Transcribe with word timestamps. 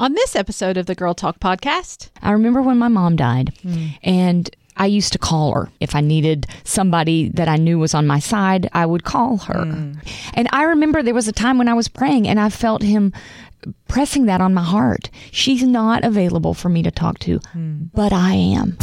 On 0.00 0.14
this 0.14 0.34
episode 0.34 0.78
of 0.78 0.86
the 0.86 0.94
Girl 0.94 1.12
Talk 1.12 1.40
podcast, 1.40 2.08
I 2.22 2.30
remember 2.32 2.62
when 2.62 2.78
my 2.78 2.88
mom 2.88 3.16
died, 3.16 3.52
hmm. 3.60 3.88
and 4.02 4.48
I 4.78 4.86
used 4.86 5.12
to 5.12 5.18
call 5.18 5.52
her. 5.52 5.70
If 5.78 5.94
I 5.94 6.00
needed 6.00 6.46
somebody 6.64 7.28
that 7.28 7.48
I 7.48 7.56
knew 7.56 7.78
was 7.78 7.92
on 7.92 8.06
my 8.06 8.18
side, 8.18 8.66
I 8.72 8.86
would 8.86 9.04
call 9.04 9.36
her. 9.36 9.66
Hmm. 9.66 9.92
And 10.32 10.48
I 10.52 10.62
remember 10.62 11.02
there 11.02 11.12
was 11.12 11.28
a 11.28 11.32
time 11.32 11.58
when 11.58 11.68
I 11.68 11.74
was 11.74 11.88
praying 11.88 12.26
and 12.26 12.40
I 12.40 12.48
felt 12.48 12.80
him 12.80 13.12
pressing 13.88 14.24
that 14.24 14.40
on 14.40 14.54
my 14.54 14.64
heart. 14.64 15.10
She's 15.32 15.64
not 15.64 16.02
available 16.02 16.54
for 16.54 16.70
me 16.70 16.82
to 16.82 16.90
talk 16.90 17.18
to, 17.18 17.36
hmm. 17.52 17.82
but 17.92 18.10
I 18.10 18.32
am. 18.32 18.78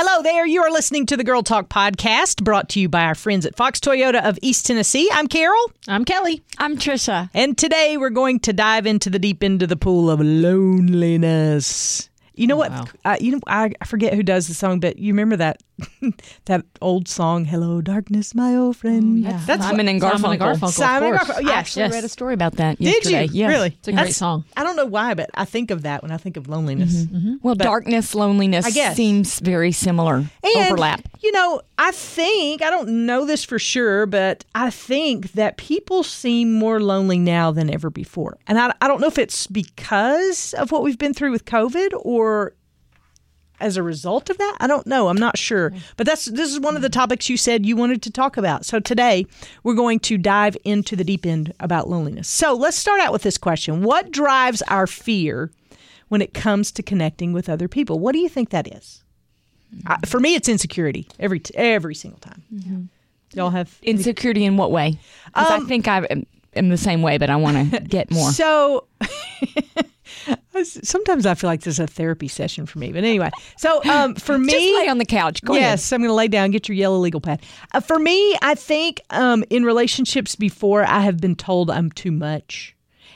Hello 0.00 0.22
there. 0.22 0.46
You 0.46 0.62
are 0.62 0.70
listening 0.70 1.06
to 1.06 1.16
the 1.16 1.24
Girl 1.24 1.42
Talk 1.42 1.68
podcast 1.68 2.44
brought 2.44 2.68
to 2.68 2.78
you 2.78 2.88
by 2.88 3.02
our 3.02 3.16
friends 3.16 3.44
at 3.44 3.56
Fox 3.56 3.80
Toyota 3.80 4.22
of 4.22 4.38
East 4.42 4.64
Tennessee. 4.64 5.10
I'm 5.12 5.26
Carol, 5.26 5.72
I'm 5.88 6.04
Kelly. 6.04 6.40
I'm 6.56 6.76
Tricia. 6.76 7.28
and 7.34 7.58
today 7.58 7.96
we're 7.96 8.10
going 8.10 8.38
to 8.38 8.52
dive 8.52 8.86
into 8.86 9.10
the 9.10 9.18
deep 9.18 9.42
end 9.42 9.60
of 9.64 9.68
the 9.68 9.76
pool 9.76 10.08
of 10.08 10.20
loneliness. 10.20 12.08
You 12.36 12.46
know 12.46 12.56
what? 12.56 12.70
Uh, 13.04 13.16
you 13.20 13.32
know 13.32 13.40
I, 13.48 13.72
I 13.80 13.84
forget 13.86 14.14
who 14.14 14.22
does 14.22 14.46
the 14.46 14.54
song, 14.54 14.78
but 14.78 15.00
you 15.00 15.12
remember 15.12 15.34
that 15.34 15.64
that 16.46 16.64
old 16.80 17.08
song, 17.08 17.44
"Hello, 17.44 17.80
Darkness, 17.80 18.34
My 18.34 18.54
Old 18.56 18.76
Friend." 18.76 19.18
Mm, 19.18 19.22
yeah. 19.24 19.40
That's 19.46 19.62
Simon 19.62 19.86
what, 19.86 19.92
and 19.92 20.00
Simon 20.02 20.18
Garfunkel. 20.18 20.32
and 20.32 20.40
Garfunkel. 20.60 20.68
Simon 20.72 21.08
and. 21.14 21.18
Garfunkel. 21.20 21.42
Yes. 21.42 21.50
I 21.50 21.58
actually 21.58 21.82
Yes. 21.82 21.92
read 21.92 22.04
a 22.04 22.08
story 22.08 22.34
about 22.34 22.56
that 22.56 22.78
Did 22.78 22.86
yesterday. 22.86 23.24
you 23.26 23.30
Yes. 23.32 23.48
really? 23.50 23.68
It's 23.78 23.88
a 23.88 23.92
great 23.92 24.14
song. 24.14 24.44
I 24.56 24.64
don't 24.64 24.76
know 24.76 24.86
why, 24.86 25.14
but 25.14 25.30
I 25.34 25.44
think 25.44 25.70
of 25.70 25.82
that 25.82 26.02
when 26.02 26.10
I 26.10 26.16
think 26.16 26.36
of 26.36 26.48
loneliness. 26.48 26.94
Mm-hmm. 26.94 27.16
Mm-hmm. 27.16 27.34
Well, 27.42 27.54
darkness, 27.54 28.14
loneliness 28.14 28.66
I 28.66 28.70
guess. 28.70 28.96
seems 28.96 29.38
very 29.40 29.72
similar. 29.72 30.16
And, 30.16 30.30
overlap. 30.56 31.02
You 31.20 31.32
know, 31.32 31.60
I 31.78 31.90
think, 31.92 32.62
I 32.62 32.70
don't 32.70 33.06
know 33.06 33.24
this 33.24 33.44
for 33.44 33.58
sure, 33.58 34.06
but 34.06 34.44
I 34.54 34.70
think 34.70 35.32
that 35.32 35.56
people 35.56 36.02
seem 36.02 36.52
more 36.52 36.80
lonely 36.80 37.18
now 37.18 37.50
than 37.50 37.70
ever 37.72 37.90
before. 37.90 38.38
And 38.46 38.58
I, 38.58 38.72
I 38.80 38.88
don't 38.88 39.00
know 39.00 39.06
if 39.08 39.18
it's 39.18 39.46
because 39.46 40.54
of 40.54 40.72
what 40.72 40.82
we've 40.82 40.98
been 40.98 41.14
through 41.14 41.30
with 41.32 41.44
COVID 41.44 41.90
or 42.02 42.54
as 43.60 43.76
a 43.76 43.82
result 43.82 44.30
of 44.30 44.38
that. 44.38 44.56
I 44.60 44.66
don't 44.66 44.86
know. 44.86 45.08
I'm 45.08 45.16
not 45.16 45.38
sure. 45.38 45.70
Mm. 45.70 45.80
But 45.96 46.06
that's 46.06 46.26
this 46.26 46.50
is 46.50 46.60
one 46.60 46.76
of 46.76 46.82
the 46.82 46.88
topics 46.88 47.28
you 47.28 47.36
said 47.36 47.66
you 47.66 47.76
wanted 47.76 48.02
to 48.02 48.10
talk 48.10 48.36
about. 48.36 48.64
So 48.64 48.80
today 48.80 49.26
we're 49.62 49.74
going 49.74 50.00
to 50.00 50.18
dive 50.18 50.56
into 50.64 50.96
the 50.96 51.04
deep 51.04 51.26
end 51.26 51.52
about 51.60 51.88
loneliness. 51.88 52.28
So 52.28 52.54
let's 52.54 52.76
start 52.76 53.00
out 53.00 53.12
with 53.12 53.22
this 53.22 53.38
question. 53.38 53.82
What 53.82 54.10
drives 54.10 54.62
our 54.62 54.86
fear 54.86 55.50
when 56.08 56.22
it 56.22 56.34
comes 56.34 56.72
to 56.72 56.82
connecting 56.82 57.32
with 57.32 57.48
other 57.48 57.68
people? 57.68 57.98
What 57.98 58.12
do 58.12 58.18
you 58.18 58.28
think 58.28 58.50
that 58.50 58.74
is? 58.74 59.02
I, 59.86 59.94
mm-hmm. 59.94 60.02
for 60.06 60.20
me, 60.20 60.34
it's 60.34 60.48
insecurity 60.48 61.06
every 61.18 61.40
t- 61.40 61.54
every 61.56 61.94
single 61.94 62.20
time. 62.20 62.42
Mm-hmm. 62.52 62.82
Y'all 63.34 63.50
have 63.50 63.78
Insecurity 63.82 64.44
in 64.44 64.56
what 64.56 64.70
way? 64.70 64.98
Because 65.26 65.50
I 65.50 65.56
um, 65.56 65.68
think 65.68 65.86
I 65.86 66.06
am 66.54 66.68
the 66.70 66.78
same 66.78 67.02
way, 67.02 67.18
but 67.18 67.28
I 67.28 67.36
want 67.36 67.72
to 67.72 67.80
get 67.88 68.10
more. 68.10 68.30
so. 68.30 68.86
sometimes 70.62 71.26
I 71.26 71.34
feel 71.34 71.48
like 71.48 71.60
this 71.62 71.74
is 71.74 71.80
a 71.80 71.86
therapy 71.86 72.28
session 72.28 72.66
for 72.66 72.78
me, 72.78 72.92
but 72.92 73.04
anyway. 73.04 73.30
So 73.56 73.82
um, 73.84 74.14
for 74.14 74.38
me, 74.38 74.52
Just 74.52 74.76
lay 74.84 74.88
on 74.88 74.98
the 74.98 75.04
couch. 75.04 75.42
Go 75.44 75.54
ahead. 75.54 75.62
yes, 75.62 75.92
I'm 75.92 76.00
going 76.00 76.08
to 76.10 76.14
lay 76.14 76.28
down. 76.28 76.50
Get 76.50 76.68
your 76.68 76.76
yellow 76.76 76.98
legal 76.98 77.20
pad. 77.20 77.42
Uh, 77.72 77.80
for 77.80 77.98
me, 77.98 78.36
I 78.42 78.54
think 78.54 79.00
um, 79.10 79.44
in 79.50 79.64
relationships 79.64 80.34
before, 80.36 80.84
I 80.84 81.00
have 81.00 81.18
been 81.20 81.36
told 81.36 81.70
I'm 81.70 81.90
too 81.90 82.10
much, 82.12 82.74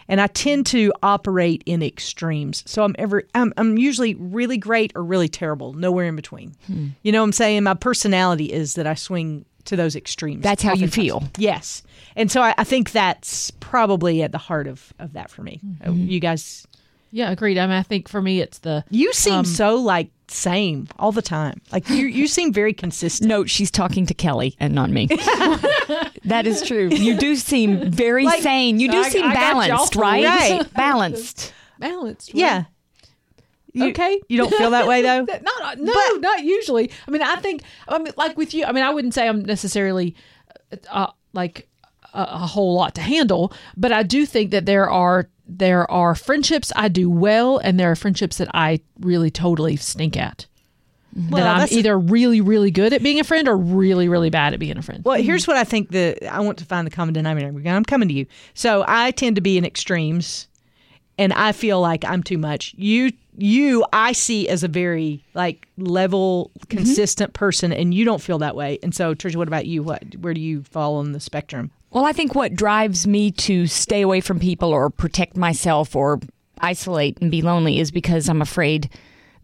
and 0.08 0.20
I 0.20 0.26
tend 0.28 0.66
to 0.66 0.92
operate 1.02 1.62
in 1.66 1.82
extremes. 1.82 2.62
So 2.66 2.84
I'm 2.84 2.94
ever 2.98 3.24
I'm, 3.34 3.52
I'm 3.56 3.78
usually 3.78 4.14
really 4.14 4.58
great 4.58 4.92
or 4.94 5.02
really 5.02 5.28
terrible, 5.28 5.72
nowhere 5.72 6.06
in 6.06 6.16
between. 6.16 6.54
You 7.02 7.12
know 7.12 7.20
what 7.20 7.26
I'm 7.26 7.32
saying? 7.32 7.62
My 7.64 7.74
personality 7.74 8.52
is 8.52 8.74
that 8.74 8.86
I 8.86 8.94
swing 8.94 9.44
to 9.64 9.76
those 9.76 9.94
extremes. 9.94 10.42
That's 10.42 10.62
how 10.62 10.74
you 10.74 10.88
feel. 10.88 11.22
Yes, 11.38 11.82
and 12.16 12.30
so 12.30 12.42
I, 12.42 12.52
I 12.58 12.64
think 12.64 12.90
that's 12.90 13.52
probably 13.52 14.22
at 14.22 14.32
the 14.32 14.38
heart 14.38 14.66
of 14.66 14.92
of 14.98 15.12
that 15.12 15.30
for 15.30 15.42
me. 15.42 15.60
Uh, 15.86 15.92
You 15.92 16.18
guys, 16.18 16.66
Yeah, 17.14 17.30
agreed. 17.30 17.58
I 17.58 17.66
mean, 17.66 17.76
I 17.76 17.82
think 17.82 18.08
for 18.08 18.22
me, 18.22 18.40
it's 18.40 18.60
the 18.60 18.84
you 18.90 19.12
seem 19.12 19.44
so 19.44 19.76
like 19.76 20.10
same 20.28 20.88
all 20.98 21.12
the 21.12 21.20
time. 21.22 21.60
Like 21.70 21.88
you 21.90 22.06
you 22.06 22.26
seem 22.26 22.52
very 22.54 22.72
consistent. 22.72 23.28
No, 23.28 23.44
she's 23.44 23.70
talking 23.70 24.06
to 24.06 24.14
Kelly 24.14 24.56
and 24.58 24.74
not 24.74 24.88
me. 24.88 25.06
that 26.24 26.44
is 26.46 26.62
true. 26.62 26.88
You 26.88 27.16
do 27.18 27.36
seem 27.36 27.90
very 27.90 28.24
Like- 28.24 28.42
sane. 28.42 28.80
You 28.80 28.90
do 28.90 28.98
I- 29.00 29.08
seem 29.10 29.24
I 29.26 29.34
balanced, 29.68 29.94
right? 29.96 30.24
Right. 30.24 30.72
balanced. 30.74 31.52
balanced. 31.78 32.34
Yeah. 32.34 32.64
You- 33.74 33.90
Okay. 33.90 34.20
You 34.28 34.38
don't 34.38 34.52
feel 34.54 34.70
that 34.70 34.86
way 34.86 35.02
though? 35.02 35.20
Not 35.42 35.62
uh, 35.62 35.74
no, 35.78 35.92
But- 35.92 36.20
not 36.20 36.44
usually. 36.44 36.90
I 37.06 37.10
mean, 37.10 37.22
I 37.22 37.36
think 37.36 37.62
I 37.88 37.98
mean, 37.98 38.12
like 38.16 38.36
with 38.36 38.54
you. 38.54 38.64
I 38.64 38.72
mean, 38.72 38.84
I 38.84 38.90
wouldn't 38.90 39.14
say 39.14 39.28
I'm 39.28 39.42
necessarily 39.44 40.14
uh, 40.90 41.08
like 41.34 41.68
a, 42.12 42.22
a 42.22 42.46
whole 42.46 42.74
lot 42.74 42.94
to 42.96 43.00
handle, 43.00 43.52
but 43.76 43.92
I 43.92 44.02
do 44.02 44.26
think 44.26 44.50
that 44.50 44.66
there 44.66 44.88
are 44.88 45.28
there 45.46 45.90
are 45.90 46.14
friendships 46.14 46.72
I 46.76 46.88
do 46.88 47.10
well, 47.10 47.58
and 47.58 47.78
there 47.78 47.90
are 47.90 47.96
friendships 47.96 48.38
that 48.38 48.48
I 48.54 48.80
really 49.00 49.30
totally 49.30 49.76
stink 49.76 50.16
at. 50.16 50.46
Well, 51.14 51.44
that 51.44 51.70
I'm 51.70 51.78
either 51.78 51.98
really 51.98 52.40
really 52.40 52.70
good 52.70 52.94
at 52.94 53.02
being 53.02 53.20
a 53.20 53.24
friend 53.24 53.46
or 53.46 53.56
really 53.56 54.08
really 54.08 54.30
bad 54.30 54.54
at 54.54 54.60
being 54.60 54.78
a 54.78 54.82
friend. 54.82 55.04
Well, 55.04 55.20
here's 55.20 55.46
what 55.46 55.56
I 55.56 55.64
think 55.64 55.90
the 55.90 56.16
I 56.26 56.40
want 56.40 56.58
to 56.58 56.64
find 56.64 56.86
the 56.86 56.90
common 56.90 57.12
denominator. 57.12 57.68
I'm 57.68 57.84
coming 57.84 58.08
to 58.08 58.14
you. 58.14 58.26
So 58.54 58.84
I 58.88 59.10
tend 59.10 59.36
to 59.36 59.42
be 59.42 59.58
in 59.58 59.64
extremes 59.66 60.48
and 61.18 61.32
I 61.32 61.52
feel 61.52 61.80
like 61.80 62.04
I'm 62.04 62.22
too 62.22 62.38
much. 62.38 62.74
You 62.78 63.12
you 63.36 63.84
I 63.92 64.12
see 64.12 64.48
as 64.48 64.62
a 64.62 64.68
very 64.68 65.22
like 65.34 65.68
level 65.76 66.50
mm-hmm. 66.58 66.76
consistent 66.76 67.34
person 67.34 67.72
and 67.72 67.92
you 67.92 68.04
don't 68.04 68.22
feel 68.22 68.38
that 68.38 68.56
way. 68.56 68.78
And 68.82 68.94
so 68.94 69.14
Tricia, 69.14 69.36
what 69.36 69.48
about 69.48 69.66
you? 69.66 69.82
What 69.82 70.16
where 70.16 70.34
do 70.34 70.40
you 70.40 70.62
fall 70.62 70.96
on 70.96 71.12
the 71.12 71.20
spectrum? 71.20 71.70
Well, 71.92 72.06
I 72.06 72.12
think 72.12 72.34
what 72.34 72.54
drives 72.54 73.06
me 73.06 73.30
to 73.32 73.66
stay 73.66 74.00
away 74.00 74.20
from 74.20 74.38
people 74.40 74.70
or 74.70 74.88
protect 74.88 75.36
myself 75.36 75.94
or 75.94 76.20
isolate 76.60 77.18
and 77.20 77.30
be 77.30 77.42
lonely 77.42 77.78
is 77.78 77.90
because 77.90 78.28
I'm 78.28 78.40
afraid 78.40 78.88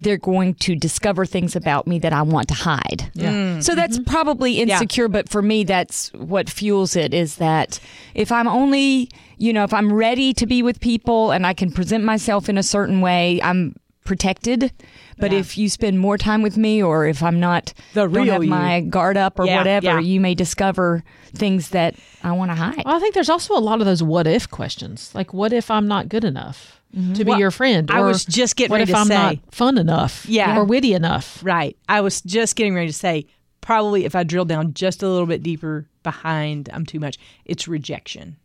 they're 0.00 0.16
going 0.16 0.54
to 0.54 0.76
discover 0.76 1.26
things 1.26 1.56
about 1.56 1.86
me 1.86 1.98
that 1.98 2.12
I 2.12 2.22
want 2.22 2.48
to 2.48 2.54
hide. 2.54 3.10
Yeah. 3.14 3.32
Mm. 3.32 3.62
So 3.62 3.74
that's 3.74 3.98
mm-hmm. 3.98 4.10
probably 4.10 4.60
insecure, 4.60 5.08
but 5.08 5.28
for 5.28 5.42
me, 5.42 5.64
that's 5.64 6.12
what 6.14 6.48
fuels 6.48 6.94
it 6.94 7.12
is 7.12 7.36
that 7.36 7.80
if 8.14 8.30
I'm 8.30 8.46
only, 8.46 9.10
you 9.36 9.52
know, 9.52 9.64
if 9.64 9.74
I'm 9.74 9.92
ready 9.92 10.32
to 10.34 10.46
be 10.46 10.62
with 10.62 10.80
people 10.80 11.32
and 11.32 11.46
I 11.46 11.52
can 11.52 11.72
present 11.72 12.04
myself 12.04 12.48
in 12.48 12.56
a 12.56 12.62
certain 12.62 13.00
way, 13.00 13.42
I'm 13.42 13.74
protected. 14.08 14.72
But 15.18 15.32
if 15.32 15.58
you 15.58 15.68
spend 15.68 15.98
more 15.98 16.16
time 16.16 16.42
with 16.42 16.56
me 16.56 16.82
or 16.82 17.06
if 17.06 17.22
I'm 17.22 17.38
not, 17.38 17.74
The 17.92 18.06
don't 18.06 18.26
have 18.28 18.42
my 18.44 18.80
guard 18.80 19.16
up 19.16 19.38
or 19.38 19.46
Yeah, 19.46 19.58
whatever, 19.58 19.84
yeah. 19.84 20.00
you 20.00 20.20
may 20.20 20.34
discover 20.34 21.04
things 21.34 21.70
that 21.70 21.94
I 22.24 22.32
want 22.32 22.50
to 22.50 22.54
hide. 22.54 22.82
Well, 22.84 22.96
I 22.96 23.00
think 23.00 23.14
there's 23.14 23.28
also 23.28 23.54
a 23.54 23.60
lot 23.60 23.80
of 23.80 23.86
those 23.86 24.02
what 24.02 24.26
if 24.26 24.48
questions. 24.50 25.14
Like, 25.14 25.34
what 25.34 25.52
if 25.52 25.70
I'm 25.70 25.86
not 25.86 26.08
good 26.08 26.24
enough 26.24 26.80
mm-hmm. 26.96 27.12
to 27.12 27.24
be 27.24 27.30
Well, 27.30 27.38
your 27.40 27.50
friend? 27.50 27.90
I 27.90 28.00
was 28.00 28.24
just 28.24 28.56
getting 28.56 28.70
what 28.70 28.78
ready 28.78 28.90
if 28.90 28.96
to 28.96 29.00
I'm 29.00 29.06
say- 29.08 29.14
not 29.14 29.54
fun 29.54 29.76
enough? 29.76 30.24
Yeah. 30.26 30.56
Or 30.56 30.64
witty 30.64 30.94
enough? 30.94 31.40
Right. 31.44 31.76
I 31.88 32.00
was 32.00 32.22
just 32.22 32.56
getting 32.56 32.74
ready 32.74 32.88
to 32.88 32.92
say 32.94 33.26
probably 33.60 34.04
if 34.06 34.14
I 34.14 34.22
drill 34.22 34.46
down 34.46 34.72
just 34.72 35.02
a 35.02 35.08
little 35.08 35.26
bit 35.26 35.42
deeper 35.42 35.84
behind 36.02 36.70
I'm 36.72 36.86
too 36.86 37.00
much, 37.00 37.18
it's 37.44 37.68
rejection. 37.68 38.36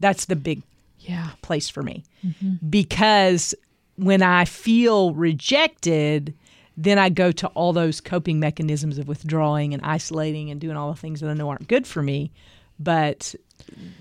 That's 0.00 0.24
the 0.24 0.36
big 0.36 0.62
Yeah. 1.00 1.30
place 1.42 1.68
for 1.68 1.82
me 1.82 2.04
mm-hmm. 2.24 2.66
because 2.70 3.54
when 3.96 4.22
I 4.22 4.44
feel 4.44 5.14
rejected, 5.14 6.34
then 6.76 6.98
I 6.98 7.08
go 7.10 7.32
to 7.32 7.46
all 7.48 7.72
those 7.72 8.00
coping 8.00 8.40
mechanisms 8.40 8.98
of 8.98 9.06
withdrawing 9.08 9.74
and 9.74 9.82
isolating 9.84 10.50
and 10.50 10.60
doing 10.60 10.76
all 10.76 10.90
the 10.92 10.98
things 10.98 11.20
that 11.20 11.28
I 11.28 11.34
know 11.34 11.48
aren't 11.50 11.68
good 11.68 11.86
for 11.86 12.02
me. 12.02 12.32
But 12.80 13.34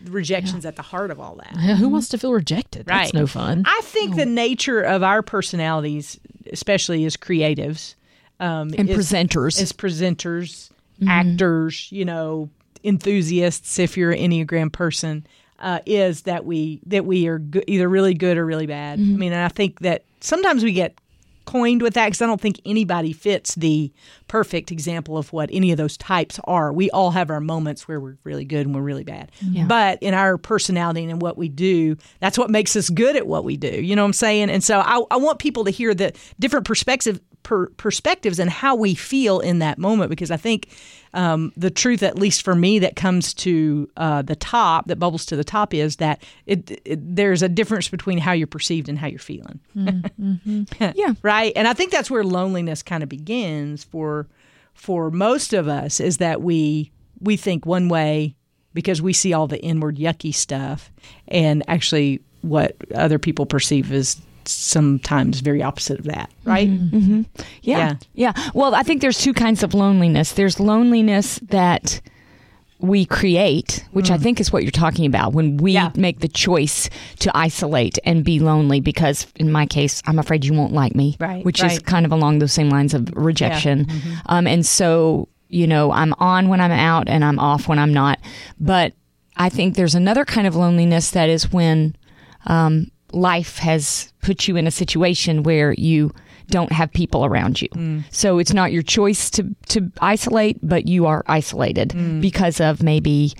rejection's 0.05 0.65
at 0.65 0.75
the 0.75 0.81
heart 0.81 1.11
of 1.11 1.19
all 1.19 1.35
that. 1.35 1.55
Who 1.77 1.89
wants 1.89 2.09
to 2.09 2.17
feel 2.17 2.33
rejected? 2.33 2.85
That's 2.85 3.13
no 3.13 3.27
fun. 3.27 3.63
I 3.67 3.81
think 3.83 4.15
the 4.15 4.25
nature 4.25 4.81
of 4.81 5.03
our 5.03 5.21
personalities, 5.21 6.19
especially 6.51 7.05
as 7.05 7.15
creatives, 7.17 7.95
um, 8.39 8.73
and 8.77 8.89
is- 8.89 8.97
presenters. 9.11 9.61
as 9.61 9.71
presenters, 9.71 10.69
actors, 11.07 11.91
you 11.91 12.05
know, 12.05 12.49
enthusiasts. 12.83 13.77
If 13.77 13.97
you're 13.97 14.11
an 14.11 14.19
Enneagram 14.19 14.71
person, 14.71 15.27
uh, 15.61 15.79
is 15.85 16.23
that 16.23 16.45
we 16.45 16.81
that 16.87 17.05
we 17.05 17.27
are 17.27 17.39
go- 17.39 17.61
either 17.67 17.87
really 17.87 18.13
good 18.13 18.37
or 18.37 18.45
really 18.45 18.67
bad. 18.67 18.99
I 18.99 19.03
mean, 19.03 19.31
and 19.33 19.43
I 19.43 19.47
think 19.47 19.79
that 19.79 20.03
sometimes 20.19 20.63
we 20.63 20.73
get 20.73 20.95
coined 21.45 21.81
with 21.81 21.95
that 21.95 22.05
because 22.05 22.21
I 22.21 22.27
don't 22.27 22.39
think 22.39 22.61
anybody 22.65 23.13
fits 23.13 23.55
the 23.55 23.91
perfect 24.27 24.71
example 24.71 25.17
of 25.17 25.33
what 25.33 25.49
any 25.51 25.71
of 25.71 25.77
those 25.77 25.97
types 25.97 26.39
are. 26.45 26.71
We 26.71 26.89
all 26.91 27.11
have 27.11 27.29
our 27.29 27.41
moments 27.41 27.87
where 27.87 27.99
we're 27.99 28.15
really 28.23 28.45
good 28.45 28.65
and 28.67 28.75
we're 28.75 28.81
really 28.83 29.03
bad. 29.03 29.31
But 29.67 30.01
in 30.01 30.13
our 30.13 30.37
personality 30.37 31.01
and 31.01 31.11
in 31.11 31.19
what 31.19 31.37
we 31.37 31.49
do, 31.49 31.97
that's 32.19 32.37
what 32.37 32.49
makes 32.49 32.75
us 32.75 32.89
good 32.89 33.15
at 33.15 33.27
what 33.27 33.43
we 33.43 33.57
do. 33.57 33.67
You 33.67 33.95
know 33.95 34.03
what 34.03 34.07
I'm 34.09 34.13
saying? 34.13 34.49
And 34.51 34.63
so 34.63 34.79
I, 34.79 35.01
I 35.09 35.17
want 35.17 35.39
people 35.39 35.65
to 35.65 35.71
hear 35.71 35.93
the 35.93 36.13
different 36.39 36.65
perspective 36.65 37.19
per, 37.43 37.67
perspectives 37.71 38.39
and 38.39 38.49
how 38.49 38.75
we 38.75 38.95
feel 38.95 39.39
in 39.39 39.59
that 39.59 39.77
moment 39.77 40.09
because 40.09 40.31
I 40.31 40.37
think 40.37 40.69
um, 41.13 41.51
the 41.57 41.69
truth, 41.69 42.03
at 42.03 42.17
least 42.17 42.43
for 42.43 42.55
me, 42.55 42.79
that 42.79 42.95
comes 42.95 43.33
to 43.35 43.89
uh, 43.97 44.21
the 44.21 44.35
top, 44.35 44.87
that 44.87 44.97
bubbles 44.97 45.25
to 45.25 45.35
the 45.35 45.43
top, 45.43 45.73
is 45.73 45.97
that 45.97 46.23
it, 46.45 46.81
it, 46.85 47.15
there's 47.15 47.41
a 47.41 47.49
difference 47.49 47.89
between 47.89 48.17
how 48.17 48.31
you're 48.31 48.47
perceived 48.47 48.87
and 48.87 48.97
how 48.97 49.07
you're 49.07 49.19
feeling. 49.19 49.59
yeah. 50.95 51.13
right? 51.21 51.51
And 51.55 51.67
I 51.67 51.73
think 51.73 51.91
that's 51.91 52.09
where 52.09 52.23
loneliness 52.23 52.81
kind 52.81 53.03
of 53.03 53.09
begins 53.09 53.83
for 53.83 54.27
for 54.73 55.11
most 55.11 55.53
of 55.53 55.67
us 55.67 55.99
is 55.99 56.17
that 56.17 56.41
we 56.41 56.91
we 57.19 57.35
think 57.35 57.65
one 57.65 57.89
way 57.89 58.35
because 58.73 59.01
we 59.01 59.13
see 59.13 59.33
all 59.33 59.47
the 59.47 59.61
inward 59.61 59.97
yucky 59.97 60.33
stuff, 60.33 60.91
and 61.27 61.61
actually 61.67 62.21
what 62.41 62.75
other 62.95 63.19
people 63.19 63.45
perceive 63.45 63.91
as 63.91 64.19
sometimes 64.47 65.39
very 65.39 65.61
opposite 65.61 65.99
of 65.99 66.05
that, 66.05 66.29
right? 66.43 66.69
Mm-hmm. 66.69 66.97
Mm-hmm. 66.97 67.13
Mm-hmm. 67.19 67.41
Yeah. 67.61 67.77
Yeah. 68.13 68.33
yeah. 68.35 68.49
Well, 68.53 68.75
I 68.75 68.83
think 68.83 69.01
there's 69.01 69.19
two 69.19 69.33
kinds 69.33 69.63
of 69.63 69.73
loneliness. 69.73 70.33
There's 70.33 70.59
loneliness 70.59 71.39
that 71.49 72.01
we 72.81 73.05
create, 73.05 73.85
which 73.91 74.09
I 74.09 74.17
mm. 74.17 74.23
think 74.23 74.39
is 74.39 74.51
what 74.51 74.63
you're 74.63 74.71
talking 74.71 75.05
about 75.05 75.33
when 75.33 75.57
we 75.57 75.73
Yeah. 75.73 75.91
make 75.95 76.19
the 76.19 76.27
choice 76.27 76.89
to 77.19 77.31
isolate 77.37 77.99
and 78.05 78.23
be 78.23 78.39
lonely 78.39 78.79
because 78.79 79.27
in 79.35 79.51
my 79.51 79.67
case, 79.67 80.01
I'm 80.07 80.17
afraid 80.17 80.45
you 80.45 80.53
won't 80.53 80.73
like 80.73 80.95
me, 80.95 81.15
Right, 81.19 81.45
which 81.45 81.63
is 81.63 81.77
kind 81.79 82.05
of 82.05 82.11
along 82.11 82.39
those 82.39 82.53
same 82.53 82.69
lines 82.69 82.93
of 82.95 83.07
rejection. 83.15 83.85
Um, 84.25 84.47
and 84.47 84.65
so, 84.65 85.27
you 85.47 85.67
know, 85.67 85.91
I'm 85.91 86.13
on 86.17 86.49
when 86.49 86.59
I'm 86.59 86.71
out 86.71 87.07
and 87.07 87.23
I'm 87.23 87.37
off 87.37 87.67
when 87.67 87.77
I'm 87.77 87.93
not. 87.93 88.19
But 88.59 88.93
I 89.37 89.49
think 89.49 89.75
there's 89.75 89.95
another 89.95 90.25
kind 90.25 90.47
of 90.47 90.55
loneliness 90.55 91.11
that 91.11 91.29
is 91.29 91.51
when 91.51 91.95
um, 92.47 92.87
life 93.13 93.57
has 93.59 94.11
put 94.21 94.47
you 94.47 94.55
in 94.57 94.67
a 94.67 94.71
situation 94.71 95.43
where 95.43 95.73
you 95.73 96.11
don't 96.49 96.71
have 96.71 96.91
people 96.91 97.23
around 97.25 97.61
you. 97.61 97.69
So 98.11 98.37
it's 98.39 98.53
not 98.53 98.71
your 98.71 98.83
choice 98.83 99.29
to 99.31 99.43
to 99.69 99.91
isolate, 100.01 100.57
but 100.61 100.87
you 100.87 101.05
are 101.07 101.23
isolated 101.27 101.93
because 102.21 102.59
of 102.59 102.83
maybe 102.83 103.33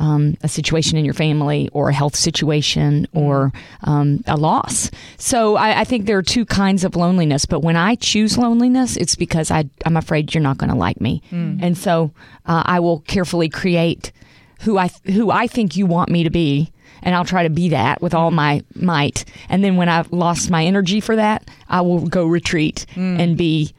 um, 0.00 0.36
a 0.42 0.48
situation 0.48 0.96
in 0.98 1.04
your 1.04 1.14
family 1.14 1.68
or 1.72 1.88
a 1.88 1.92
health 1.94 2.14
situation 2.14 3.08
or 3.14 3.52
um, 3.82 4.22
a 4.26 4.36
loss. 4.36 4.90
So 5.16 5.56
I, 5.56 5.80
I 5.80 5.84
think 5.84 6.06
there 6.06 6.16
are 6.18 6.22
two 6.22 6.44
kinds 6.44 6.84
of 6.84 6.94
loneliness. 6.94 7.46
But 7.46 7.60
when 7.64 7.76
I 7.76 7.96
choose 7.96 8.38
loneliness, 8.38 8.96
it's 8.96 9.16
because 9.16 9.50
I, 9.50 9.64
I'm 9.86 9.96
afraid 9.96 10.34
you're 10.34 10.42
not 10.42 10.58
going 10.58 10.70
to 10.70 10.76
like 10.76 11.00
me, 11.00 11.22
and 11.32 11.76
so 11.76 12.12
uh, 12.46 12.62
I 12.66 12.78
will 12.80 13.00
carefully 13.00 13.48
create 13.48 14.12
who 14.58 14.78
I 14.78 14.88
who 15.04 15.30
I 15.30 15.46
think 15.46 15.76
you 15.76 15.86
want 15.86 16.10
me 16.10 16.24
to 16.24 16.30
be, 16.30 16.72
and 17.02 17.14
I'll 17.14 17.24
try 17.24 17.42
to 17.44 17.50
be 17.50 17.68
that 17.70 18.02
with 18.02 18.14
all 18.14 18.30
my 18.30 18.62
might. 18.74 19.24
And 19.48 19.62
then 19.62 19.76
when 19.76 19.88
I've 19.88 20.12
lost 20.12 20.50
my 20.50 20.64
energy 20.64 21.00
for 21.00 21.16
that, 21.16 21.48
I 21.68 21.80
will 21.80 22.06
go 22.06 22.26
retreat 22.26 22.86
and 22.96 23.36
be 23.36 23.72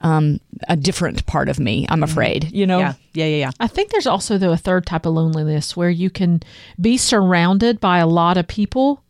um, 0.00 0.40
a 0.68 0.76
different 0.76 1.26
part 1.26 1.48
of 1.48 1.60
me. 1.60 1.86
I'm 1.88 2.02
afraid, 2.02 2.50
you 2.52 2.66
know. 2.66 2.78
Yeah, 2.80 2.94
yeah, 3.14 3.26
yeah, 3.26 3.36
yeah. 3.36 3.50
I 3.60 3.66
think 3.68 3.90
there's 3.90 4.06
also 4.06 4.38
though 4.38 4.52
a 4.52 4.56
third 4.56 4.86
type 4.86 5.06
of 5.06 5.14
loneliness 5.14 5.76
where 5.76 5.90
you 5.90 6.10
can 6.10 6.42
be 6.80 6.96
surrounded 6.96 7.78
by 7.80 7.98
a 7.98 8.06
lot 8.06 8.36
of 8.36 8.48
people 8.48 9.02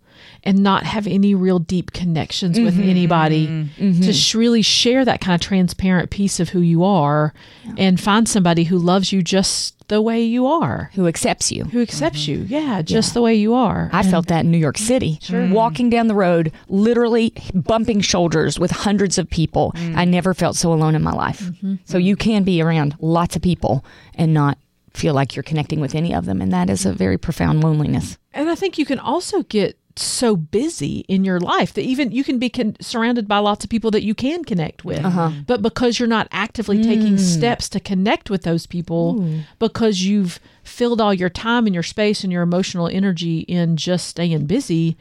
and 0.44 0.58
not 0.58 0.84
have 0.84 1.06
any 1.06 1.34
real 1.34 1.58
deep 1.58 1.92
connections 1.92 2.58
with 2.58 2.74
mm-hmm. 2.74 2.88
anybody 2.88 3.46
to 3.46 3.52
mm-hmm. 3.52 4.10
sh- 4.10 4.34
really 4.34 4.62
share 4.62 5.04
that 5.04 5.20
kind 5.20 5.34
of 5.34 5.40
transparent 5.40 6.10
piece 6.10 6.40
of 6.40 6.50
who 6.50 6.60
you 6.60 6.84
are 6.84 7.32
and 7.76 8.00
find 8.00 8.28
somebody 8.28 8.64
who 8.64 8.78
loves 8.78 9.12
you 9.12 9.22
just 9.22 9.76
the 9.88 10.00
way 10.00 10.22
you 10.22 10.46
are 10.46 10.90
Who 10.94 11.06
accepts 11.06 11.52
you? 11.52 11.64
who 11.64 11.82
accepts 11.82 12.22
mm-hmm. 12.22 12.42
you 12.42 12.46
yeah 12.48 12.82
just 12.82 13.14
the 13.14 13.20
way 13.20 13.34
you 13.34 13.52
are 13.52 13.90
I 13.92 14.02
felt 14.02 14.28
that 14.28 14.44
in 14.44 14.50
New 14.50 14.58
York 14.58 14.78
City. 14.78 15.18
Walking 15.30 15.90
down 15.90 16.06
the 16.06 16.14
road, 16.14 16.52
literally 16.68 17.32
bumping 17.54 18.00
shoulders 18.00 18.58
with 18.58 18.70
hundreds 18.70 19.18
of 19.18 19.28
people. 19.28 19.72
Mm. 19.76 19.96
I 19.96 20.04
never 20.04 20.34
felt 20.34 20.56
so 20.56 20.72
alone 20.72 20.94
in 20.94 21.02
my 21.02 21.12
life. 21.12 21.50
So 21.84 21.98
you 21.98 22.16
can 22.16 22.44
be 22.44 22.62
around 22.62 22.96
lots 23.00 23.36
of 23.36 23.42
people 23.42 23.84
and 24.14 24.32
not 24.32 24.58
feel 24.94 25.14
like 25.14 25.34
you're 25.34 25.42
connecting 25.42 25.80
with 25.80 25.94
any 25.94 26.14
of 26.14 26.26
them. 26.26 26.40
And 26.40 26.52
that 26.52 26.68
is 26.68 26.84
a 26.84 26.92
very 26.92 27.18
profound 27.18 27.62
loneliness. 27.62 28.18
And 28.34 28.48
I 28.50 28.54
think 28.54 28.78
you 28.78 28.84
can 28.84 28.98
also 28.98 29.42
get 29.42 29.78
so 29.96 30.36
busy 30.36 31.04
in 31.08 31.24
your 31.24 31.38
life 31.40 31.72
that 31.74 31.82
even 31.82 32.12
you 32.12 32.24
can 32.24 32.38
be 32.38 32.48
con- 32.48 32.76
surrounded 32.80 33.28
by 33.28 33.38
lots 33.38 33.64
of 33.64 33.70
people 33.70 33.90
that 33.90 34.02
you 34.02 34.14
can 34.14 34.44
connect 34.44 34.84
with. 34.84 35.04
Uh-huh. 35.04 35.30
But 35.46 35.62
because 35.62 35.98
you're 35.98 36.08
not 36.08 36.28
actively 36.30 36.82
taking 36.82 37.14
mm. 37.14 37.20
steps 37.20 37.68
to 37.70 37.80
connect 37.80 38.30
with 38.30 38.42
those 38.42 38.66
people, 38.66 39.24
because 39.58 40.02
you've 40.02 40.40
filled 40.62 41.00
all 41.00 41.12
your 41.12 41.30
time 41.30 41.66
and 41.66 41.74
your 41.74 41.82
space 41.82 42.24
and 42.24 42.32
your 42.32 42.42
emotional 42.42 42.88
energy 42.88 43.40
in 43.40 43.76
just 43.76 44.08
staying 44.08 44.46
busy, 44.46 44.96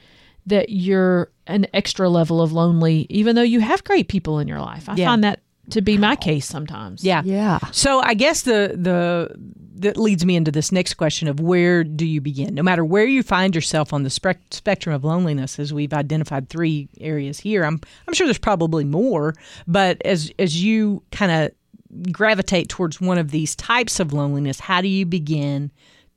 that 0.46 0.70
you're 0.70 1.30
an 1.48 1.68
extra 1.74 2.10
level 2.10 2.42
of 2.42 2.52
lonely, 2.52 3.06
even 3.10 3.36
though 3.36 3.42
you 3.42 3.60
have 3.60 3.84
great 3.84 4.08
people 4.08 4.40
in 4.40 4.48
your 4.48 4.60
life. 4.60 4.90
I 4.90 4.96
Yeah. 4.96 5.08
find 5.08 5.24
that 5.24 5.40
to 5.71 5.81
be 5.81 5.97
my 5.97 6.15
case 6.15 6.45
sometimes. 6.45 7.03
Yeah. 7.03 7.21
Yeah. 7.25 7.59
So 7.71 8.01
I 8.01 8.13
guess 8.13 8.44
the 8.44 8.75
the 8.75 9.35
that 9.81 9.97
leads 9.97 10.25
me 10.25 10.35
into 10.35 10.51
this 10.51 10.71
next 10.71 10.94
question 10.94 11.27
of 11.27 11.39
where 11.39 11.83
do 11.83 12.06
you 12.06 12.21
begin? 12.21 12.53
No 12.53 12.62
matter 12.62 12.85
where 12.85 13.06
you 13.06 13.23
find 13.23 13.56
yourself 13.56 13.94
on 13.94 14.03
the 14.03 14.09
spec- 14.12 14.39
spectrum 14.51 14.94
of 14.94 15.03
loneliness, 15.03 15.57
as 15.57 15.73
we've 15.73 15.94
identified 15.94 16.50
three 16.50 16.88
areas 17.00 17.39
here, 17.39 17.63
I'm 17.63 17.79
I'm 18.07 18.13
sure 18.13 18.27
there's 18.27 18.38
probably 18.38 18.83
more, 18.83 19.33
but 19.68 20.01
as 20.06 20.31
as 20.38 20.63
you 20.63 21.03
kind 21.12 21.31
of 21.31 22.12
gravitate 22.12 22.69
towards 22.69 23.01
one 23.01 23.18
of 23.18 23.31
these 23.31 23.56
types 23.56 24.00
of 24.00 24.13
loneliness, 24.13 24.59
how 24.59 24.81
do 24.81 24.88
you 24.88 25.06
begin 25.06 25.71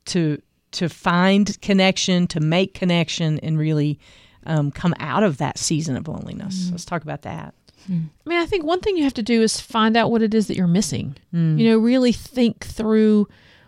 to 0.05 0.41
to 0.71 0.89
find 0.89 1.59
connection, 1.61 2.27
to 2.27 2.39
make 2.39 2.73
connection, 2.73 3.39
and 3.39 3.57
really 3.57 3.99
um, 4.45 4.71
come 4.71 4.93
out 4.99 5.23
of 5.23 5.37
that 5.37 5.57
season 5.57 5.97
of 5.97 6.07
loneliness? 6.07 6.69
Let's 6.71 6.85
talk 6.85 7.01
about 7.03 7.23
that. 7.23 7.55
I 7.89 8.29
mean, 8.29 8.39
I 8.39 8.45
think 8.45 8.63
one 8.63 8.79
thing 8.79 8.97
you 8.97 9.03
have 9.03 9.13
to 9.15 9.23
do 9.23 9.41
is 9.41 9.59
find 9.61 9.95
out 9.95 10.09
what 10.11 10.21
it 10.21 10.33
is 10.33 10.47
that 10.47 10.57
you're 10.57 10.67
missing. 10.67 11.15
You 11.59 11.69
know, 11.69 11.77
really 11.77 12.11
think 12.11 12.65
through 12.65 13.27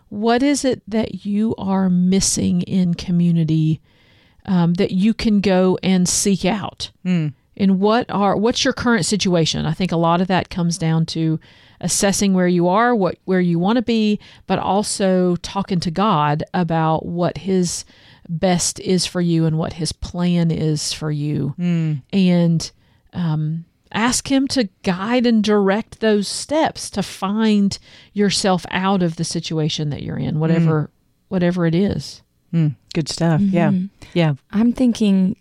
what 0.09 0.41
is 0.41 0.63
it 0.65 0.81
that 0.87 1.25
you 1.25 1.53
are 1.57 1.89
missing 1.89 2.61
in 2.63 2.93
community 2.93 3.79
um, 4.45 4.73
that 4.75 4.91
you 4.91 5.13
can 5.13 5.41
go 5.41 5.77
and 5.83 6.07
seek 6.07 6.45
out. 6.45 6.91
And 7.59 7.79
what 7.79 8.05
are 8.11 8.37
what's 8.37 8.63
your 8.63 8.73
current 8.73 9.05
situation? 9.05 9.65
I 9.65 9.73
think 9.73 9.91
a 9.91 9.97
lot 9.97 10.21
of 10.21 10.27
that 10.27 10.49
comes 10.49 10.77
down 10.77 11.05
to 11.07 11.39
assessing 11.81 12.33
where 12.33 12.47
you 12.47 12.67
are, 12.67 12.95
what 12.95 13.17
where 13.25 13.41
you 13.41 13.59
want 13.59 13.77
to 13.77 13.81
be, 13.81 14.19
but 14.45 14.59
also 14.59 15.35
talking 15.37 15.79
to 15.81 15.91
God 15.91 16.43
about 16.53 17.05
what 17.05 17.39
His 17.39 17.83
best 18.29 18.79
is 18.79 19.05
for 19.05 19.21
you 19.21 19.45
and 19.45 19.57
what 19.57 19.73
His 19.73 19.91
plan 19.91 20.51
is 20.51 20.93
for 20.93 21.11
you, 21.11 21.55
and 22.13 22.71
um, 23.13 23.65
ask 23.91 24.31
him 24.31 24.47
to 24.49 24.69
guide 24.83 25.25
and 25.25 25.43
direct 25.43 25.99
those 25.99 26.27
steps 26.27 26.89
to 26.91 27.03
find 27.03 27.77
yourself 28.13 28.65
out 28.71 29.03
of 29.03 29.15
the 29.15 29.23
situation 29.23 29.89
that 29.89 30.03
you're 30.03 30.17
in 30.17 30.39
whatever 30.39 30.83
mm. 30.83 30.89
whatever 31.29 31.65
it 31.65 31.75
is. 31.75 32.21
Mm, 32.53 32.75
good 32.93 33.09
stuff. 33.09 33.41
Mm-hmm. 33.41 33.55
Yeah, 33.55 33.71
yeah. 34.13 34.33
I'm 34.51 34.73
thinking 34.73 35.35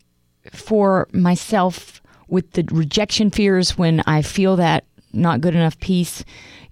for 0.52 1.08
myself 1.12 2.02
with 2.28 2.52
the 2.52 2.64
rejection 2.72 3.30
fears 3.30 3.78
when 3.78 4.02
I 4.06 4.22
feel 4.22 4.56
that 4.56 4.84
not 5.12 5.40
good 5.40 5.54
enough 5.54 5.78
piece, 5.78 6.24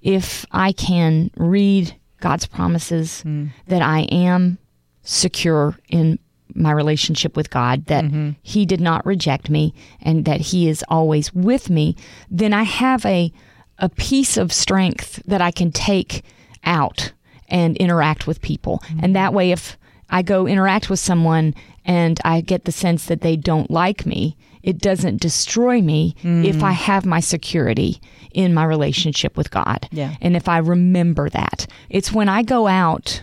if 0.02 0.44
I 0.50 0.72
can 0.72 1.30
read 1.36 1.94
God's 2.20 2.46
promises 2.46 3.22
mm. 3.24 3.50
that 3.68 3.82
I 3.82 4.00
am 4.02 4.58
secure 5.02 5.76
in 5.88 6.18
my 6.54 6.70
relationship 6.70 7.36
with 7.36 7.50
God, 7.50 7.86
that 7.86 8.04
mm-hmm. 8.04 8.30
He 8.42 8.66
did 8.66 8.80
not 8.80 9.04
reject 9.06 9.50
me 9.50 9.74
and 10.00 10.24
that 10.24 10.40
He 10.40 10.68
is 10.68 10.84
always 10.88 11.32
with 11.34 11.70
me, 11.70 11.96
then 12.30 12.52
I 12.52 12.62
have 12.62 13.04
a 13.06 13.32
a 13.78 13.88
piece 13.88 14.36
of 14.36 14.52
strength 14.52 15.20
that 15.26 15.40
I 15.40 15.50
can 15.50 15.72
take 15.72 16.22
out 16.62 17.12
and 17.48 17.76
interact 17.76 18.26
with 18.26 18.40
people. 18.40 18.82
And 19.02 19.16
that 19.16 19.28
mm-hmm. 19.28 19.36
way 19.36 19.50
if 19.50 19.76
I 20.10 20.22
go 20.22 20.46
interact 20.46 20.88
with 20.88 21.00
someone 21.00 21.54
and 21.84 22.20
I 22.24 22.40
get 22.40 22.64
the 22.64 22.72
sense 22.72 23.06
that 23.06 23.20
they 23.20 23.36
don't 23.36 23.70
like 23.70 24.06
me, 24.06 24.36
it 24.62 24.78
doesn't 24.78 25.20
destroy 25.20 25.82
me 25.82 26.14
if 26.22 26.62
I 26.62 26.72
mm. 26.72 26.76
have 26.76 27.04
my 27.04 27.20
security 27.20 28.00
in 28.32 28.54
my 28.54 28.64
relationship 28.64 29.36
with 29.36 29.50
God. 29.50 29.86
Yeah. 29.92 30.14
And 30.22 30.36
if 30.36 30.48
I 30.48 30.58
remember 30.58 31.28
that. 31.28 31.66
It's 31.90 32.10
when 32.10 32.30
I 32.30 32.42
go 32.42 32.66
out 32.66 33.22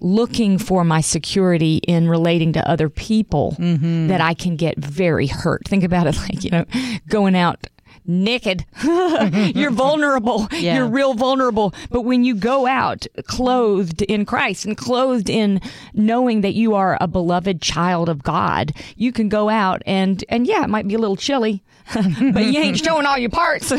looking 0.00 0.58
for 0.58 0.84
my 0.84 1.00
security 1.00 1.76
in 1.78 2.08
relating 2.08 2.52
to 2.52 2.68
other 2.68 2.88
people 2.88 3.56
mm-hmm. 3.58 4.08
that 4.08 4.20
I 4.20 4.34
can 4.34 4.56
get 4.56 4.78
very 4.78 5.26
hurt. 5.26 5.66
Think 5.66 5.84
about 5.84 6.06
it 6.06 6.16
like, 6.28 6.44
you 6.44 6.50
know, 6.50 6.64
going 7.08 7.34
out 7.34 7.66
naked. 8.08 8.64
You're 9.54 9.70
vulnerable. 9.70 10.48
Yeah. 10.52 10.76
You're 10.76 10.88
real 10.88 11.14
vulnerable. 11.14 11.74
But 11.90 12.02
when 12.02 12.24
you 12.24 12.34
go 12.34 12.66
out 12.66 13.06
clothed 13.26 14.02
in 14.02 14.24
Christ 14.24 14.64
and 14.64 14.76
clothed 14.76 15.28
in 15.30 15.60
knowing 15.92 16.40
that 16.40 16.54
you 16.54 16.74
are 16.74 16.96
a 17.00 17.06
beloved 17.06 17.60
child 17.62 18.08
of 18.08 18.22
God, 18.22 18.72
you 18.96 19.12
can 19.12 19.28
go 19.28 19.48
out 19.48 19.82
and 19.86 20.24
and 20.28 20.46
yeah, 20.46 20.64
it 20.64 20.68
might 20.68 20.88
be 20.88 20.94
a 20.94 20.98
little 20.98 21.16
chilly, 21.16 21.62
but 21.94 22.44
you 22.46 22.58
ain't 22.60 22.78
showing 22.78 23.06
all 23.06 23.18
your 23.18 23.30
parts. 23.30 23.70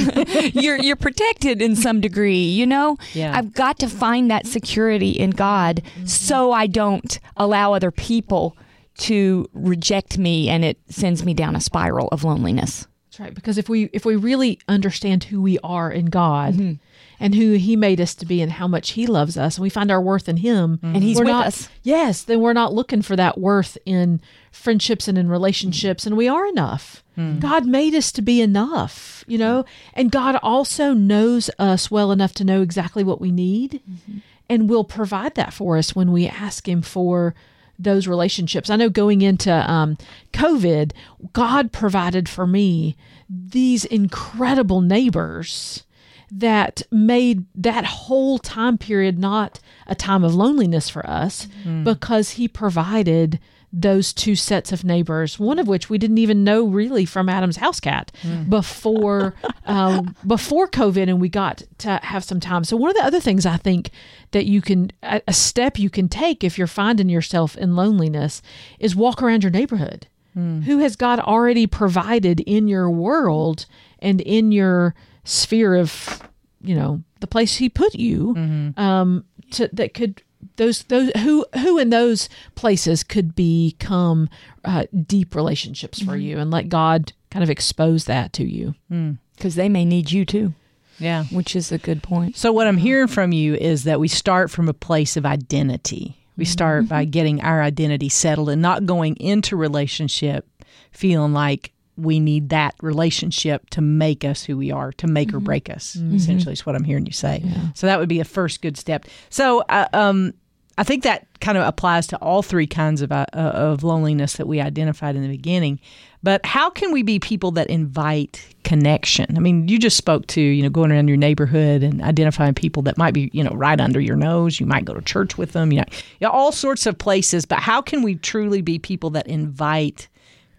you're 0.54 0.78
you're 0.78 0.96
protected 0.96 1.62
in 1.62 1.76
some 1.76 2.00
degree, 2.00 2.44
you 2.44 2.66
know? 2.66 2.98
Yeah. 3.14 3.36
I've 3.36 3.54
got 3.54 3.80
to 3.80 3.90
find 3.90 4.30
that 4.32 4.46
security 4.46 5.12
in 5.12 5.32
God 5.32 5.82
so 6.06 6.52
I 6.52 6.68
don't 6.68 7.20
allow 7.36 7.74
other 7.74 7.92
people 7.92 8.56
to 9.00 9.50
reject 9.54 10.18
me 10.18 10.50
and 10.50 10.66
it 10.66 10.78
sends 10.90 11.24
me 11.24 11.34
down 11.34 11.56
a 11.56 11.62
spiral 11.62 12.10
of 12.10 12.24
loneliness. 12.24 12.88
That's 13.20 13.28
right? 13.28 13.36
Because 13.36 13.58
if 13.58 13.70
we 13.70 13.86
if 13.94 14.06
we 14.06 14.16
really 14.16 14.60
understand 14.68 15.26
who 15.26 15.42
we 15.42 15.60
are 15.60 15.92
in 15.92 16.06
god 16.06 16.56
Mm-hmm. 16.56 16.74
and 17.20 17.36
who 17.36 17.54
he 17.54 17.76
made 17.76 18.02
us 18.02 18.16
to 18.16 18.26
be 18.26 18.42
and 18.42 18.52
how 18.52 18.68
much 18.68 18.92
he 18.92 19.06
loves 19.06 19.38
us 19.38 19.58
and 19.58 19.64
we 19.64 19.70
find 19.70 19.92
our 19.92 20.02
worth 20.02 20.30
in 20.30 20.38
him 20.38 20.78
mm-hmm. 20.78 20.96
And 20.96 21.04
he's 21.04 21.18
we're 21.18 21.26
with 21.26 21.32
not, 21.32 21.48
us. 21.48 21.70
yes 21.84 22.24
then 22.24 22.40
we're 22.40 22.54
not 22.54 22.74
looking 22.74 23.02
for 23.02 23.16
that 23.16 23.38
worth 23.38 23.78
in 23.86 24.22
friendships 24.52 25.08
and 25.08 25.18
in 25.18 25.30
relationships 25.30 26.06
and 26.06 26.18
we 26.18 26.28
are 26.28 26.48
enough. 26.48 27.04
Mm-hmm. 27.18 27.40
God 27.40 27.66
made 27.66 27.94
us 27.94 28.12
to 28.14 28.22
be 28.22 28.42
enough 28.42 29.24
you 29.28 29.38
know? 29.38 29.66
And 29.94 30.12
god 30.12 30.40
also 30.42 30.94
knows 30.94 31.50
us 31.60 31.92
well 31.92 32.12
enough 32.12 32.34
to 32.36 32.44
know 32.44 32.62
exactly 32.62 33.04
what 33.04 33.22
we 33.22 33.32
need 33.32 33.82
mm-hmm. 33.90 34.20
and 34.50 34.70
will 34.70 34.84
provide 34.86 35.36
that 35.36 35.54
for 35.54 35.78
us 35.78 35.96
when 35.96 36.12
we 36.12 36.28
ask 36.28 36.68
Him 36.68 36.82
for 36.82 37.36
those 37.80 38.08
relationships. 38.08 38.70
I 38.70 38.76
know 38.76 38.90
going 38.90 39.22
into 39.22 39.52
um, 39.72 39.98
COVID, 40.34 40.92
God 41.34 41.72
provided 41.72 42.28
for 42.28 42.46
me 42.46 42.98
these 43.30 43.86
incredible 43.86 44.82
neighbors 44.82 45.86
that 46.32 46.84
made 46.92 47.46
that 47.56 47.86
whole 47.86 48.38
time 48.38 48.78
period 48.78 49.18
not 49.18 49.60
a 49.88 49.96
time 49.96 50.24
of 50.24 50.36
loneliness 50.36 50.90
for 50.90 51.04
us 51.10 51.48
because 51.84 52.32
He 52.32 52.48
provided 52.48 53.40
those 53.72 54.14
two 54.14 54.36
sets 54.36 54.72
of 54.72 54.84
neighbors, 54.84 55.38
one 55.38 55.60
of 55.60 55.68
which 55.68 55.90
we 55.90 55.98
didn't 55.98 56.18
even 56.18 56.44
know 56.44 56.66
really 56.66 57.06
from 57.06 57.30
Adam's 57.30 57.58
house 57.58 57.80
cat 57.80 58.12
before 58.50 59.36
um, 59.66 60.16
before 60.26 60.68
COVID, 60.68 61.08
and 61.08 61.22
we 61.22 61.30
got 61.30 61.64
to 61.80 62.00
have 62.04 62.24
some 62.24 62.40
time. 62.40 62.64
So 62.64 62.76
one 62.76 62.90
of 62.90 62.96
the 62.96 63.04
other 63.04 63.20
things 63.20 63.46
I 63.46 63.58
think 63.58 63.92
that 64.32 64.46
you 64.46 64.62
can 64.62 64.92
a, 65.04 65.22
a 65.28 65.34
step 65.34 65.78
you 65.78 65.90
can 65.90 66.10
take 66.10 66.44
if 66.44 66.58
you're 66.58 66.68
finding 66.68 67.10
yourself 67.10 67.56
in 67.56 67.76
loneliness 67.76 68.42
is 68.80 68.96
walk 68.96 69.22
around 69.22 69.44
your 69.44 69.52
neighborhood. 69.52 70.08
Who 70.36 70.78
has 70.80 70.96
God 70.96 71.20
already 71.20 71.68
provided 71.68 72.40
in 72.42 72.68
your 72.68 72.90
world 72.90 73.66
and 74.00 74.22
in 74.22 74.52
your 74.52 74.96
sphere 75.26 75.76
of 75.76 76.22
you 76.62 76.76
know 76.76 77.04
the 77.20 77.28
place 77.28 77.58
He 77.58 77.68
put 77.70 77.94
you 77.94 78.34
um, 78.78 79.26
to 79.52 79.70
that 79.74 79.94
could 79.94 80.22
those 80.56 80.84
those 80.84 81.12
who 81.18 81.46
who 81.62 81.78
in 81.78 81.90
those 81.90 82.30
places 82.56 83.04
could 83.04 83.36
become 83.36 84.30
uh, 84.64 84.86
deep 85.06 85.36
relationships 85.36 86.00
for 86.00 86.12
mm-hmm. 86.12 86.22
you 86.22 86.38
and 86.38 86.52
let 86.52 86.70
God 86.70 87.14
kind 87.32 87.44
of 87.44 87.50
expose 87.50 88.06
that 88.06 88.34
to 88.34 88.44
you. 88.44 88.76
Hmm. 88.90 89.14
Because 89.36 89.56
they 89.56 89.70
may 89.70 89.86
need 89.86 90.12
you 90.12 90.26
too, 90.26 90.54
Yeah. 90.98 91.24
which 91.26 91.56
is 91.56 91.72
a 91.72 91.78
good 91.78 92.04
point. 92.04 92.36
So 92.36 92.52
what 92.52 92.68
I'm 92.68 92.78
hearing 92.78 93.08
from 93.08 93.32
you 93.32 93.56
is 93.56 93.86
that 93.86 94.02
we 94.02 94.10
start 94.10 94.52
from 94.52 94.68
a 94.68 94.74
place 94.74 95.16
of 95.16 95.26
identity. 95.26 96.18
We 96.36 96.44
mm-hmm. 96.44 96.52
start 96.52 96.90
by 96.90 97.04
mm-hmm. 97.04 97.12
getting 97.12 97.42
our 97.42 97.62
identity 97.62 98.10
settled 98.10 98.50
and 98.50 98.62
not 98.62 98.86
going 98.86 99.16
into 99.16 99.56
relationship 99.56 100.46
feeling 100.92 101.34
like 101.34 101.72
we 102.00 102.20
need 102.20 102.50
that 102.50 102.76
relationship 102.82 103.70
to 103.72 103.82
make 103.82 104.24
us 104.26 104.44
who 104.44 104.58
we 104.58 104.72
are, 104.72 104.92
to 104.94 105.08
make 105.08 105.34
or 105.34 105.40
break 105.40 105.70
us. 105.70 105.96
Essentially, 106.16 106.54
is 106.54 106.66
what 106.66 106.76
I'm 106.76 106.84
hearing 106.84 107.06
you 107.06 107.12
say. 107.12 107.44
So 107.76 107.88
that 107.88 108.00
would 108.00 108.10
be 108.10 108.20
a 108.20 108.26
first 108.26 108.62
good 108.62 108.78
step. 108.78 109.06
So, 109.30 109.62
uh, 109.70 109.88
um, 109.94 110.34
I 110.80 110.84
think 110.84 111.04
that 111.04 111.28
kind 111.42 111.58
of 111.58 111.68
applies 111.68 112.08
to 112.08 112.18
all 112.20 112.42
three 112.42 112.66
kinds 112.66 113.02
of 113.02 113.12
uh, 113.12 113.26
of 113.34 113.84
loneliness 113.84 114.38
that 114.38 114.48
we 114.48 114.62
identified 114.62 115.18
in 115.18 115.22
the 115.22 115.28
beginning. 115.28 115.78
But 116.24 116.46
how 116.46 116.70
can 116.70 116.94
we 116.94 117.04
be 117.04 117.20
people 117.20 117.52
that 117.52 117.70
invite 117.70 118.56
connection? 118.64 119.36
I 119.36 119.42
mean, 119.42 119.68
you 119.68 119.78
just 119.78 119.98
spoke 119.98 120.26
to 120.28 120.42
you 120.42 120.64
know 120.64 120.70
going 120.70 120.90
around 120.94 121.10
your 121.10 121.18
neighborhood 121.18 121.84
and 121.84 122.02
identifying 122.02 122.54
people 122.54 122.82
that 122.84 122.98
might 122.98 123.14
be 123.14 123.30
you 123.34 123.44
know 123.44 123.52
right 123.52 123.80
under 123.80 124.00
your 124.00 124.16
nose. 124.16 124.62
You 124.62 124.68
might 124.68 124.86
go 124.86 124.94
to 124.94 125.02
church 125.02 125.38
with 125.38 125.52
them. 125.52 125.74
You 125.74 125.80
know, 125.80 125.86
you 125.92 126.28
know 126.28 126.32
all 126.32 126.54
sorts 126.54 126.86
of 126.86 126.98
places. 126.98 127.46
But 127.46 127.60
how 127.60 127.82
can 127.82 128.02
we 128.02 128.16
truly 128.16 128.62
be 128.62 128.80
people 128.80 129.10
that 129.10 129.28
invite 129.28 130.08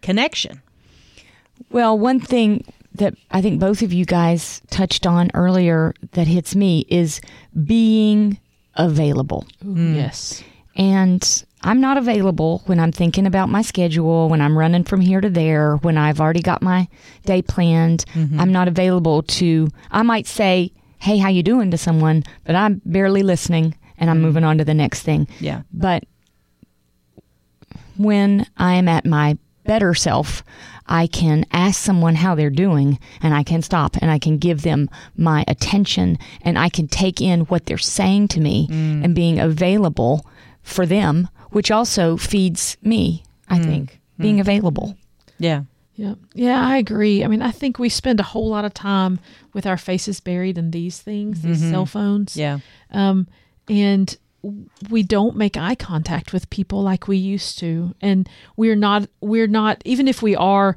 connection? 0.03 0.61
Well, 1.71 1.99
one 1.99 2.21
thing 2.21 2.65
that 2.95 3.15
I 3.31 3.41
think 3.43 3.61
both 3.61 3.83
of 3.83 3.93
you 3.93 4.05
guys 4.05 4.61
touched 4.71 5.07
on 5.07 5.31
earlier 5.35 5.95
that 6.13 6.27
hits 6.27 6.55
me 6.57 6.87
is 6.89 7.21
being 7.65 8.39
available. 8.75 9.47
Mm. 9.65 9.97
Yes. 9.97 10.43
And 10.77 11.45
I'm 11.63 11.81
not 11.81 11.99
available 11.99 12.63
when 12.67 12.81
I'm 12.81 12.93
thinking 12.93 13.27
about 13.27 13.49
my 13.49 13.63
schedule, 13.63 14.29
when 14.29 14.41
I'm 14.41 14.57
running 14.57 14.85
from 14.85 15.01
here 15.01 15.21
to 15.21 15.29
there, 15.29 15.77
when 15.77 15.99
I've 15.99 16.21
already 16.21 16.43
got 16.43 16.63
my 16.63 16.89
day 17.27 17.43
planned. 17.43 18.05
Mm-hmm. 18.15 18.41
I'm 18.41 18.53
not 18.53 18.69
available 18.69 19.23
to 19.23 19.69
I 19.91 20.03
might 20.03 20.27
say, 20.27 20.73
"Hey, 20.99 21.19
how 21.19 21.29
you 21.29 21.43
doing?" 21.43 21.71
to 21.71 21.79
someone, 21.79 22.25
but 22.45 22.55
I'm 22.55 22.81
barely 22.85 23.23
listening 23.23 23.77
and 23.99 24.09
I'm 24.09 24.17
mm-hmm. 24.17 24.27
moving 24.27 24.45
on 24.45 24.59
to 24.59 24.65
the 24.65 24.75
next 24.75 25.03
thing. 25.03 25.29
Yeah. 25.39 25.63
But 25.73 26.05
when 27.99 28.47
I 28.57 28.75
am 28.75 28.89
at 28.89 29.05
my 29.05 29.37
better 29.71 29.95
self, 29.95 30.43
I 30.89 31.07
can 31.07 31.47
ask 31.53 31.81
someone 31.81 32.17
how 32.17 32.35
they're 32.35 32.51
doing 32.51 32.99
and 33.23 33.33
I 33.33 33.45
can 33.45 33.63
stop 33.63 33.97
and 34.03 34.11
I 34.11 34.19
can 34.19 34.37
give 34.37 34.63
them 34.63 34.91
my 35.17 35.45
attention 35.47 36.19
and 36.43 36.59
I 36.59 36.69
can 36.69 36.89
take 36.89 37.21
in 37.21 37.43
what 37.43 37.67
they're 37.67 37.79
saying 37.79 38.27
to 38.35 38.41
me 38.41 38.67
mm. 38.67 39.05
and 39.05 39.15
being 39.15 39.39
available 39.39 40.27
for 40.65 40.87
them, 40.87 41.29
which 41.51 41.71
also 41.71 42.17
feeds 42.17 42.79
me, 42.83 43.23
I 43.49 43.61
mm. 43.61 43.65
think, 43.65 44.01
being 44.19 44.39
mm. 44.39 44.41
available. 44.41 44.97
Yeah. 45.39 45.63
Yeah. 45.95 46.15
Yeah, 46.35 46.67
I 46.67 46.79
agree. 46.79 47.23
I 47.23 47.29
mean, 47.29 47.41
I 47.41 47.53
think 47.53 47.79
we 47.79 47.91
spend 47.91 48.19
a 48.19 48.25
whole 48.25 48.49
lot 48.49 48.65
of 48.65 48.75
time 48.75 49.21
with 49.53 49.67
our 49.67 49.77
faces 49.77 50.19
buried 50.19 50.59
in 50.59 50.73
these 50.73 51.01
things, 51.01 51.43
these 51.43 51.61
mm-hmm. 51.61 51.71
cell 51.71 51.87
phones. 51.87 52.37
Yeah. 52.37 52.59
Um, 52.91 53.29
and 53.69 54.17
we 54.43 55.03
don't 55.03 55.37
make 55.37 55.57
eye 55.57 55.75
contact 55.75 56.33
with 56.33 56.51
people 56.51 56.83
like 56.83 57.09
we 57.09 57.17
used 57.17 57.59
to. 57.59 57.95
And 58.01 58.29
we're 58.57 58.77
not, 58.77 59.09
we're 59.21 59.47
not, 59.47 59.83
even 59.85 60.09
if 60.09 60.23
we 60.23 60.35
are 60.35 60.77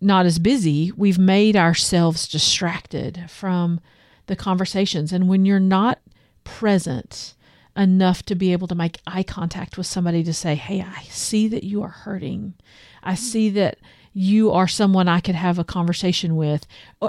not 0.00 0.26
as 0.26 0.38
busy, 0.38 0.92
we've 0.96 1.18
made 1.18 1.56
ourselves 1.56 2.28
distracted 2.28 3.24
from 3.28 3.80
the 4.26 4.36
conversations. 4.36 5.12
And 5.12 5.28
when 5.28 5.44
you're 5.44 5.60
not 5.60 6.00
present 6.44 7.34
enough 7.76 8.22
to 8.24 8.34
be 8.34 8.52
able 8.52 8.68
to 8.68 8.74
make 8.74 9.00
eye 9.06 9.22
contact 9.22 9.76
with 9.76 9.86
somebody 9.86 10.24
to 10.24 10.32
say, 10.32 10.54
Hey, 10.54 10.80
I 10.80 11.02
see 11.04 11.48
that 11.48 11.64
you 11.64 11.82
are 11.82 11.88
hurting. 11.88 12.54
I 13.02 13.14
see 13.14 13.50
that 13.50 13.78
you 14.18 14.50
are 14.50 14.66
someone 14.66 15.08
I 15.08 15.20
could 15.20 15.34
have 15.34 15.58
a 15.58 15.64
conversation 15.64 16.36
with, 16.36 16.66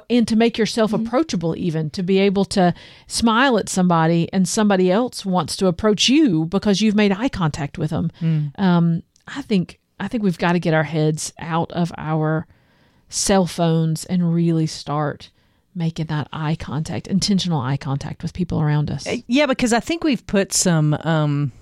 and 0.10 0.28
to 0.28 0.36
make 0.36 0.58
yourself 0.58 0.92
approachable, 0.92 1.56
even 1.58 1.90
to 1.92 2.04
be 2.04 2.18
able 2.20 2.44
to 2.44 2.74
smile 3.08 3.58
at 3.58 3.70
somebody 3.70 4.28
and 4.34 4.46
somebody 4.46 4.92
else 4.92 5.26
wants 5.26 5.56
to 5.58 5.68
approach 5.68 6.10
you 6.10 6.44
because 6.48 6.82
you've 6.82 6.96
made 6.96 7.14
eye 7.14 7.30
contact 7.30 7.78
with 7.78 7.92
them. 7.92 8.12
Um, 8.56 9.04
I 9.26 9.42
think 9.42 9.80
I 10.02 10.10
think 10.10 10.22
we've 10.22 10.38
got 10.38 10.52
to 10.52 10.60
get 10.60 10.74
our 10.74 10.84
heads 10.84 11.32
out 11.40 11.72
of 11.72 11.94
our 11.98 12.46
cell 13.08 13.46
phones 13.46 14.04
and 14.04 14.34
really 14.34 14.68
start 14.68 15.32
making 15.74 16.08
that 16.08 16.28
eye 16.34 16.56
contact, 16.56 17.08
intentional 17.08 17.62
eye 17.62 17.78
contact 17.78 18.22
with 18.22 18.34
people 18.34 18.60
around 18.60 18.92
us. 18.92 19.08
Yeah, 19.28 19.46
because 19.46 19.72
I 19.72 19.80
think 19.80 20.04
we've 20.04 20.28
put 20.28 20.52
some 20.52 20.94
um, 21.06 21.54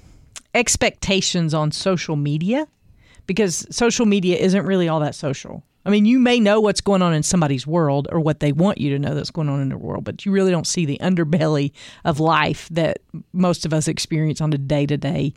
expectations 0.55 1.53
on 1.53 1.71
social 1.71 2.15
media 2.15 2.67
because 3.27 3.65
social 3.69 4.05
media 4.05 4.37
isn't 4.37 4.65
really 4.65 4.87
all 4.87 4.99
that 4.99 5.15
social. 5.15 5.63
I 5.85 5.91
mean, 5.91 6.05
you 6.05 6.19
may 6.19 6.39
know 6.39 6.59
what's 6.59 6.81
going 6.81 7.03
on 7.03 7.13
in 7.13 7.21
somebody's 7.21 7.67
world 7.67 8.07
or 8.11 8.19
what 8.19 8.39
they 8.39 8.51
want 8.51 8.79
you 8.79 8.89
to 8.91 8.99
know 8.99 9.13
that's 9.13 9.29
going 9.29 9.49
on 9.49 9.61
in 9.61 9.69
their 9.69 9.77
world, 9.77 10.03
but 10.03 10.25
you 10.25 10.31
really 10.31 10.49
don't 10.49 10.65
see 10.65 10.85
the 10.85 10.97
underbelly 10.99 11.71
of 12.03 12.19
life 12.19 12.67
that 12.71 12.99
most 13.33 13.65
of 13.65 13.73
us 13.73 13.87
experience 13.87 14.41
on 14.41 14.51
a 14.51 14.57
day 14.57 14.87
to 14.87 14.97
day 14.97 15.33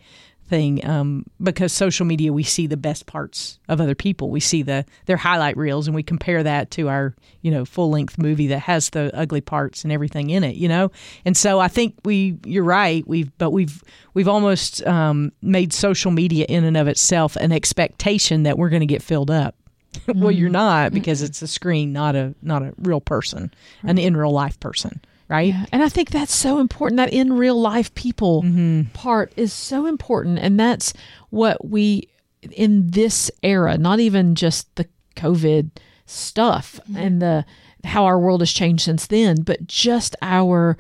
thing. 0.49 0.87
Um, 0.89 1.25
because 1.43 1.73
social 1.73 2.07
media, 2.07 2.33
we 2.33 2.43
see 2.43 2.67
the 2.67 2.77
best 2.77 3.07
parts 3.07 3.59
of 3.69 3.81
other 3.81 3.95
people. 3.95 4.31
We 4.31 4.41
see 4.41 4.63
the 4.63 4.85
their 5.07 5.17
highlight 5.17 5.57
reels, 5.57 5.87
and 5.87 5.95
we 5.95 6.03
compare 6.03 6.43
that 6.43 6.71
to 6.73 6.89
our 6.89 7.15
you 7.43 7.51
know 7.51 7.65
full 7.65 7.91
length 7.91 8.19
movie 8.19 8.49
that 8.49 8.61
has 8.61 8.91
the 8.91 9.11
ugly 9.15 9.41
parts 9.41 9.85
and 9.85 9.93
everything 9.93 10.31
in 10.31 10.45
it. 10.45 10.57
You 10.57 10.69
know, 10.69 10.91
and 11.25 11.37
so 11.37 11.61
I 11.61 11.69
think 11.69 11.95
we 12.05 12.39
you're 12.45 12.65
right. 12.65 13.07
We've 13.07 13.31
but 13.39 13.51
we've 13.51 13.83
we've 14.15 14.29
almost 14.29 14.85
um, 14.87 15.33
made 15.43 15.73
social 15.73 16.11
media 16.11 16.47
in 16.49 16.65
and 16.65 16.77
of 16.77 16.89
itself 16.89 17.37
an 17.37 17.53
expectation 17.53 18.45
that 18.45 18.59
we're 18.59 18.71
going 18.71 18.81
to 18.81 18.87
get 18.87 19.03
filled 19.03 19.31
up. 19.31 19.55
well, 20.15 20.31
you're 20.31 20.51
not 20.51 20.93
because 20.93 21.23
it's 21.23 21.43
a 21.43 21.47
screen, 21.47 21.93
not 21.93 22.15
a 22.15 22.35
not 22.43 22.63
a 22.63 22.75
real 22.79 23.01
person, 23.01 23.53
an 23.83 23.99
in 23.99 24.17
real 24.17 24.31
life 24.31 24.59
person, 24.61 25.01
right? 25.29 25.49
Yeah. 25.55 25.67
And 25.73 25.83
I 25.83 25.89
think 25.89 26.11
that's 26.11 26.35
so 26.35 26.59
important. 26.59 26.97
That 26.97 27.13
in 27.13 27.33
real 27.35 27.61
life 27.61 27.95
people 27.95 28.45
part 28.95 29.33
is 29.37 29.53
so 29.53 29.87
important. 29.87 30.39
And 30.39 30.59
that's 30.59 30.93
what 31.31 31.65
we, 31.69 32.09
in 32.53 32.91
this 32.91 33.31
era, 33.43 33.77
not 33.79 34.01
even 34.01 34.35
just 34.35 34.75
the 34.77 34.87
COVID 35.17 35.71
stuff 36.07 36.81
and 36.97 37.21
the 37.21 37.45
how 37.85 38.05
our 38.07 38.19
world 38.19 38.41
has 38.41 38.51
changed 38.53 38.83
since 38.85 39.07
then, 39.07 39.43
but 39.43 39.67
just 39.67 40.17
our 40.23 40.77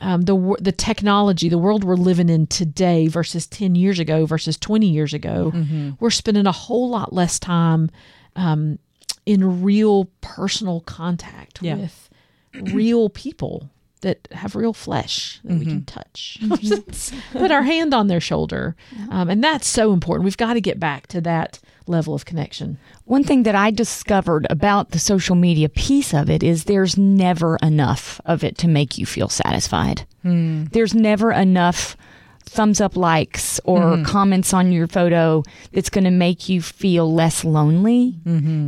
um, 0.00 0.22
the 0.22 0.56
the 0.60 0.70
technology, 0.72 1.48
the 1.48 1.58
world 1.58 1.82
we're 1.82 1.96
living 1.96 2.28
in 2.28 2.46
today 2.46 3.08
versus 3.08 3.46
ten 3.46 3.74
years 3.74 3.98
ago 3.98 4.26
versus 4.26 4.56
twenty 4.56 4.86
years 4.88 5.12
ago, 5.12 5.52
we're 5.98 6.10
spending 6.10 6.46
a 6.46 6.52
whole 6.52 6.88
lot 6.88 7.12
less 7.12 7.38
time 7.40 7.90
um, 8.36 8.78
in 9.26 9.62
real 9.62 10.04
personal 10.20 10.80
contact 10.82 11.60
Yeah. 11.62 11.74
with 11.76 12.08
real 12.72 13.08
people 13.08 13.70
that 14.02 14.28
have 14.32 14.54
real 14.56 14.72
flesh 14.72 15.40
that 15.44 15.58
we 15.58 15.64
can 15.66 15.84
touch. 15.84 16.38
Put 17.32 17.50
our 17.50 17.62
hand 17.62 17.92
on 17.94 18.06
their 18.08 18.20
shoulder. 18.20 18.76
Um, 19.10 19.28
and 19.28 19.42
that's 19.42 19.66
so 19.66 19.92
important. 19.92 20.24
We've 20.24 20.36
got 20.36 20.54
to 20.54 20.60
get 20.60 20.78
back 20.80 21.06
to 21.08 21.20
that 21.22 21.58
level 21.86 22.14
of 22.14 22.24
connection. 22.24 22.78
One 23.06 23.24
thing 23.24 23.44
that 23.44 23.54
I 23.54 23.70
discovered 23.70 24.46
about 24.50 24.90
the 24.90 24.98
social 24.98 25.34
media 25.36 25.68
piece 25.68 26.12
of 26.12 26.28
it 26.28 26.42
is 26.42 26.64
there's 26.64 26.96
never 26.98 27.56
enough 27.62 28.20
of 28.26 28.44
it 28.44 28.58
to 28.58 28.68
make 28.68 28.98
you 28.98 29.06
feel 29.06 29.28
satisfied. 29.28 30.06
There's 30.72 30.94
never 30.94 31.32
enough 31.32 31.96
thumbs 32.44 32.80
up 32.80 32.96
likes 32.96 33.60
or 33.64 34.02
comments 34.04 34.54
on 34.54 34.72
your 34.72 34.86
photo 34.86 35.42
that's 35.72 35.90
going 35.90 36.04
to 36.04 36.10
make 36.10 36.48
you 36.48 36.60
feel 36.62 37.12
less 37.12 37.44
lonely. 37.44 38.14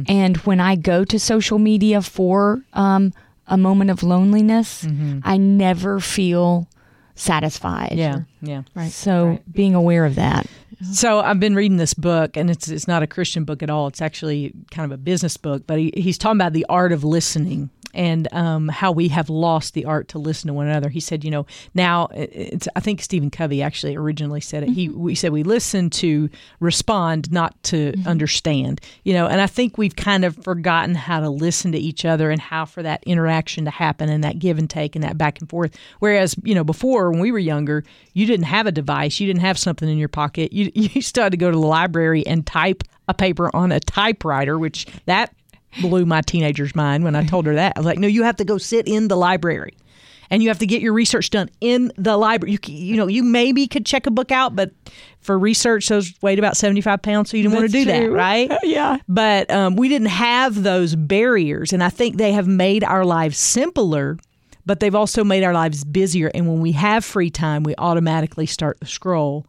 And 0.08 0.36
when 0.38 0.60
I 0.60 0.76
go 0.76 1.04
to 1.04 1.18
social 1.18 1.58
media 1.58 2.00
for 2.02 2.62
um, 2.74 3.12
a 3.50 3.56
moment 3.56 3.90
of 3.90 4.02
loneliness, 4.02 4.84
mm-hmm. 4.84 5.20
I 5.24 5.36
never 5.36 6.00
feel 6.00 6.68
satisfied. 7.14 7.94
Yeah, 7.96 8.20
yeah. 8.40 8.62
Right. 8.74 8.90
So 8.90 9.38
being 9.52 9.74
aware 9.74 10.06
of 10.06 10.14
that. 10.14 10.46
So 10.92 11.20
I've 11.20 11.38
been 11.38 11.54
reading 11.54 11.76
this 11.76 11.92
book, 11.92 12.38
and 12.38 12.48
it's 12.50 12.68
it's 12.68 12.88
not 12.88 13.02
a 13.02 13.06
Christian 13.06 13.44
book 13.44 13.62
at 13.62 13.68
all. 13.68 13.86
It's 13.88 14.00
actually 14.00 14.54
kind 14.70 14.90
of 14.90 14.98
a 14.98 15.02
business 15.02 15.36
book, 15.36 15.66
but 15.66 15.78
he, 15.78 15.92
he's 15.94 16.16
talking 16.16 16.38
about 16.38 16.54
the 16.54 16.64
art 16.70 16.92
of 16.92 17.04
listening 17.04 17.68
and 17.94 18.32
um, 18.32 18.68
how 18.68 18.92
we 18.92 19.08
have 19.08 19.28
lost 19.28 19.74
the 19.74 19.84
art 19.84 20.08
to 20.08 20.18
listen 20.18 20.48
to 20.48 20.54
one 20.54 20.66
another. 20.66 20.88
He 20.88 21.00
said, 21.00 21.24
you 21.24 21.30
know, 21.30 21.46
now 21.74 22.04
uh, 22.06 22.26
it's 22.32 22.68
I 22.76 22.80
think 22.80 23.02
Stephen 23.02 23.30
Covey 23.30 23.62
actually 23.62 23.96
originally 23.96 24.40
said 24.40 24.62
it. 24.62 24.70
He 24.70 24.88
mm-hmm. 24.88 25.00
we 25.00 25.14
said 25.14 25.32
we 25.32 25.42
listen 25.42 25.90
to 25.90 26.28
respond, 26.60 27.30
not 27.32 27.60
to 27.64 27.92
mm-hmm. 27.92 28.08
understand. 28.08 28.80
You 29.04 29.14
know, 29.14 29.26
and 29.26 29.40
I 29.40 29.46
think 29.46 29.78
we've 29.78 29.96
kind 29.96 30.24
of 30.24 30.36
forgotten 30.42 30.94
how 30.94 31.20
to 31.20 31.30
listen 31.30 31.72
to 31.72 31.78
each 31.78 32.04
other 32.04 32.30
and 32.30 32.40
how 32.40 32.64
for 32.64 32.82
that 32.82 33.02
interaction 33.04 33.64
to 33.64 33.70
happen 33.70 34.08
and 34.08 34.24
that 34.24 34.38
give 34.38 34.58
and 34.58 34.68
take 34.68 34.94
and 34.94 35.04
that 35.04 35.18
back 35.18 35.40
and 35.40 35.48
forth. 35.48 35.76
Whereas 35.98 36.34
you 36.42 36.54
know 36.54 36.64
before 36.64 37.10
when 37.10 37.20
we 37.20 37.32
were 37.32 37.38
younger, 37.38 37.84
you 38.14 38.26
didn't 38.26 38.46
have 38.46 38.66
a 38.66 38.72
device, 38.72 39.20
you 39.20 39.26
didn't 39.26 39.42
have 39.42 39.58
something 39.58 39.88
in 39.88 39.98
your 39.98 40.08
pocket. 40.08 40.52
You 40.52 40.70
you 40.74 41.02
still 41.02 41.24
had 41.24 41.32
to 41.32 41.38
go 41.38 41.50
to 41.50 41.56
the 41.56 41.66
library 41.66 42.26
and 42.26 42.46
type 42.46 42.82
a 43.08 43.14
paper 43.14 43.54
on 43.54 43.72
a 43.72 43.80
typewriter, 43.80 44.58
which 44.58 44.86
that 45.06 45.34
blew 45.80 46.04
my 46.06 46.20
teenager's 46.22 46.74
mind 46.74 47.04
when 47.04 47.14
I 47.14 47.24
told 47.24 47.46
her 47.46 47.54
that. 47.54 47.74
I 47.76 47.80
was 47.80 47.86
like, 47.86 47.98
no, 47.98 48.06
you 48.06 48.22
have 48.22 48.36
to 48.36 48.44
go 48.44 48.58
sit 48.58 48.88
in 48.88 49.08
the 49.08 49.16
library 49.16 49.74
and 50.30 50.42
you 50.42 50.48
have 50.48 50.60
to 50.60 50.66
get 50.66 50.80
your 50.80 50.92
research 50.92 51.30
done 51.30 51.50
in 51.60 51.92
the 51.96 52.16
library. 52.16 52.52
You, 52.52 52.58
you 52.66 52.96
know, 52.96 53.08
you 53.08 53.22
maybe 53.22 53.66
could 53.66 53.84
check 53.84 54.06
a 54.06 54.10
book 54.10 54.30
out, 54.30 54.54
but 54.54 54.70
for 55.20 55.38
research, 55.38 55.88
those 55.88 56.14
weighed 56.22 56.38
about 56.38 56.56
75 56.56 57.02
pounds, 57.02 57.30
so 57.30 57.36
you 57.36 57.42
didn't 57.42 57.56
want 57.56 57.66
to 57.66 57.72
do 57.72 57.84
that, 57.86 58.10
right? 58.10 58.50
Yeah. 58.62 58.98
But 59.08 59.50
um, 59.50 59.74
we 59.74 59.88
didn't 59.88 60.08
have 60.08 60.62
those 60.62 60.94
barriers, 60.94 61.72
and 61.72 61.82
I 61.82 61.88
think 61.88 62.16
they 62.16 62.32
have 62.32 62.46
made 62.46 62.84
our 62.84 63.04
lives 63.04 63.38
simpler. 63.38 64.16
But 64.66 64.78
they've 64.78 64.94
also 64.94 65.24
made 65.24 65.42
our 65.42 65.54
lives 65.54 65.84
busier. 65.84 66.30
And 66.32 66.46
when 66.46 66.60
we 66.60 66.72
have 66.72 67.04
free 67.04 67.30
time, 67.30 67.64
we 67.64 67.74
automatically 67.78 68.46
start 68.46 68.78
the 68.78 68.86
scroll. 68.86 69.46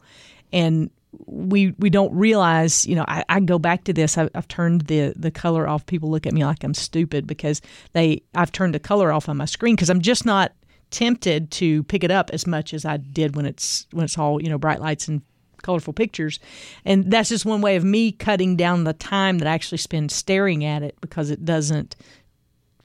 And 0.53 0.89
we 1.25 1.71
we 1.77 1.89
don't 1.89 2.13
realize, 2.13 2.85
you 2.85 2.95
know, 2.95 3.05
I, 3.07 3.23
I 3.27 3.39
go 3.41 3.59
back 3.59 3.83
to 3.85 3.93
this. 3.93 4.17
I, 4.17 4.29
I've 4.33 4.47
turned 4.47 4.81
the 4.81 5.13
the 5.15 5.31
color 5.31 5.67
off. 5.67 5.85
People 5.85 6.09
look 6.09 6.25
at 6.25 6.33
me 6.33 6.45
like 6.45 6.63
I'm 6.63 6.73
stupid 6.73 7.27
because 7.27 7.61
they 7.93 8.21
I've 8.33 8.51
turned 8.51 8.73
the 8.73 8.79
color 8.79 9.11
off 9.11 9.27
on 9.27 9.37
my 9.37 9.45
screen 9.45 9.75
because 9.75 9.89
I'm 9.89 10.01
just 10.01 10.25
not 10.25 10.53
tempted 10.89 11.51
to 11.51 11.83
pick 11.83 12.03
it 12.03 12.11
up 12.11 12.29
as 12.33 12.45
much 12.45 12.73
as 12.73 12.85
I 12.85 12.97
did 12.97 13.35
when 13.35 13.45
it's 13.45 13.87
when 13.91 14.05
it's 14.05 14.17
all 14.17 14.41
you 14.41 14.49
know 14.49 14.57
bright 14.57 14.79
lights 14.79 15.07
and 15.07 15.21
colorful 15.61 15.93
pictures. 15.93 16.39
And 16.85 17.11
that's 17.11 17.29
just 17.29 17.45
one 17.45 17.61
way 17.61 17.75
of 17.75 17.83
me 17.83 18.11
cutting 18.11 18.55
down 18.55 18.83
the 18.83 18.93
time 18.93 19.39
that 19.39 19.47
I 19.47 19.51
actually 19.51 19.77
spend 19.77 20.11
staring 20.11 20.65
at 20.65 20.81
it 20.83 20.97
because 21.01 21.29
it 21.29 21.45
doesn't 21.45 21.95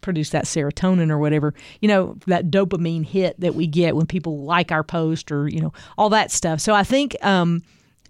produce 0.02 0.30
that 0.30 0.44
serotonin 0.44 1.10
or 1.10 1.18
whatever, 1.18 1.52
you 1.80 1.88
know, 1.88 2.16
that 2.26 2.50
dopamine 2.50 3.04
hit 3.04 3.38
that 3.40 3.54
we 3.54 3.66
get 3.66 3.96
when 3.96 4.06
people 4.06 4.44
like 4.44 4.70
our 4.70 4.84
post 4.84 5.32
or, 5.32 5.48
you 5.48 5.60
know, 5.60 5.72
all 5.98 6.10
that 6.10 6.30
stuff. 6.30 6.60
So 6.60 6.74
I 6.74 6.84
think 6.84 7.16
um, 7.24 7.62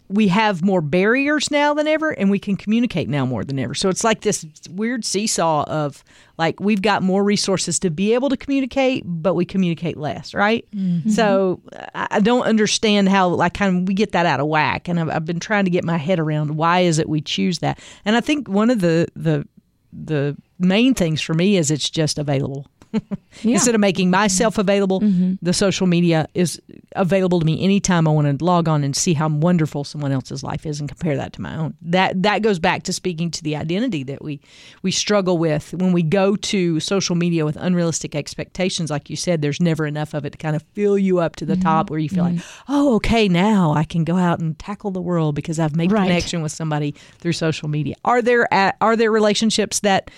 we 0.08 0.28
have 0.28 0.64
more 0.64 0.80
barriers 0.80 1.50
now 1.50 1.74
than 1.74 1.86
ever 1.86 2.10
and 2.10 2.30
we 2.30 2.38
can 2.38 2.56
communicate 2.56 3.08
now 3.08 3.26
more 3.26 3.44
than 3.44 3.58
ever. 3.58 3.74
So 3.74 3.88
it's 3.88 4.04
like 4.04 4.20
this 4.20 4.46
weird 4.70 5.04
seesaw 5.04 5.64
of 5.64 6.04
like 6.38 6.60
we've 6.60 6.82
got 6.82 7.02
more 7.02 7.24
resources 7.24 7.78
to 7.80 7.90
be 7.90 8.14
able 8.14 8.28
to 8.28 8.36
communicate, 8.36 9.02
but 9.06 9.34
we 9.34 9.44
communicate 9.44 9.96
less, 9.96 10.34
right? 10.34 10.66
Mm-hmm. 10.74 11.10
So 11.10 11.60
I 11.94 12.20
don't 12.20 12.44
understand 12.44 13.08
how 13.08 13.28
like 13.28 13.54
kind 13.54 13.76
of 13.76 13.88
we 13.88 13.94
get 13.94 14.12
that 14.12 14.26
out 14.26 14.40
of 14.40 14.46
whack. 14.46 14.88
And 14.88 15.00
I've, 15.00 15.08
I've 15.08 15.24
been 15.24 15.40
trying 15.40 15.64
to 15.64 15.70
get 15.70 15.84
my 15.84 15.96
head 15.96 16.18
around 16.18 16.56
why 16.56 16.80
is 16.80 16.98
it 16.98 17.08
we 17.08 17.20
choose 17.20 17.60
that. 17.60 17.80
And 18.04 18.16
I 18.16 18.20
think 18.20 18.48
one 18.48 18.70
of 18.70 18.80
the 18.80 19.08
the 19.16 19.46
the 19.92 20.36
main 20.58 20.94
things 20.94 21.22
for 21.22 21.34
me 21.34 21.56
is 21.56 21.70
it's 21.70 21.88
just 21.88 22.18
available. 22.18 22.66
Yeah. 22.92 23.54
Instead 23.54 23.74
of 23.74 23.80
making 23.80 24.10
myself 24.10 24.58
available, 24.58 25.00
mm-hmm. 25.00 25.34
the 25.42 25.52
social 25.52 25.86
media 25.86 26.28
is 26.34 26.60
available 26.94 27.40
to 27.40 27.46
me 27.46 27.62
anytime 27.62 28.06
I 28.08 28.10
want 28.10 28.38
to 28.38 28.44
log 28.44 28.68
on 28.68 28.84
and 28.84 28.94
see 28.96 29.14
how 29.14 29.28
wonderful 29.28 29.84
someone 29.84 30.12
else's 30.12 30.42
life 30.42 30.66
is 30.66 30.80
and 30.80 30.88
compare 30.88 31.16
that 31.16 31.32
to 31.34 31.40
my 31.40 31.56
own. 31.56 31.74
That 31.82 32.22
that 32.22 32.42
goes 32.42 32.58
back 32.58 32.84
to 32.84 32.92
speaking 32.92 33.30
to 33.32 33.42
the 33.42 33.56
identity 33.56 34.02
that 34.04 34.22
we 34.22 34.40
we 34.82 34.90
struggle 34.90 35.38
with 35.38 35.72
when 35.74 35.92
we 35.92 36.02
go 36.02 36.36
to 36.36 36.80
social 36.80 37.16
media 37.16 37.44
with 37.44 37.56
unrealistic 37.56 38.14
expectations. 38.14 38.90
Like 38.90 39.10
you 39.10 39.16
said, 39.16 39.42
there's 39.42 39.60
never 39.60 39.86
enough 39.86 40.14
of 40.14 40.24
it 40.24 40.30
to 40.30 40.38
kind 40.38 40.56
of 40.56 40.62
fill 40.74 40.98
you 40.98 41.18
up 41.18 41.36
to 41.36 41.46
the 41.46 41.54
mm-hmm. 41.54 41.62
top 41.62 41.90
where 41.90 41.98
you 41.98 42.08
feel 42.08 42.24
mm-hmm. 42.24 42.36
like, 42.36 42.44
oh, 42.68 42.96
okay, 42.96 43.28
now 43.28 43.72
I 43.72 43.84
can 43.84 44.04
go 44.04 44.16
out 44.16 44.40
and 44.40 44.58
tackle 44.58 44.90
the 44.90 45.00
world 45.00 45.34
because 45.34 45.58
I've 45.58 45.76
made 45.76 45.92
right. 45.92 46.06
connection 46.06 46.42
with 46.42 46.52
somebody 46.52 46.92
through 47.18 47.32
social 47.32 47.68
media. 47.68 47.96
Are 48.04 48.22
there 48.22 48.48
are 48.80 48.96
there 48.96 49.10
relationships 49.10 49.80
that 49.80 50.10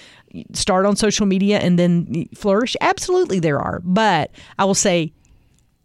start 0.52 0.86
on 0.86 0.96
social 0.96 1.26
media 1.26 1.58
and 1.58 1.78
then 1.78 2.28
flourish? 2.34 2.76
Absolutely, 2.80 3.40
there 3.40 3.60
are. 3.60 3.80
But 3.84 4.30
I 4.58 4.64
will 4.64 4.74
say, 4.74 5.12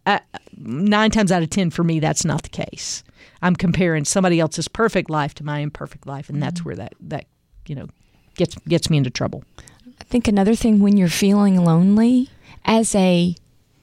uh, 0.06 0.20
nine 0.56 1.10
times 1.10 1.32
out 1.32 1.42
of 1.42 1.50
ten, 1.50 1.70
for 1.70 1.84
me, 1.84 2.00
that's 2.00 2.24
not 2.24 2.42
the 2.42 2.48
case. 2.48 3.02
I'm 3.42 3.56
comparing 3.56 4.04
somebody 4.04 4.40
else's 4.40 4.68
perfect 4.68 5.10
life 5.10 5.34
to 5.34 5.44
my 5.44 5.58
imperfect 5.58 6.06
life, 6.06 6.28
and 6.28 6.42
that's 6.42 6.60
mm-hmm. 6.60 6.68
where 6.68 6.76
that 6.76 6.94
that 7.00 7.26
you 7.66 7.74
know 7.74 7.88
gets 8.36 8.54
gets 8.68 8.90
me 8.90 8.96
into 8.98 9.10
trouble. 9.10 9.44
I 10.00 10.04
think 10.04 10.28
another 10.28 10.54
thing 10.54 10.80
when 10.80 10.96
you're 10.96 11.08
feeling 11.08 11.64
lonely, 11.64 12.28
as 12.64 12.94
a 12.94 13.34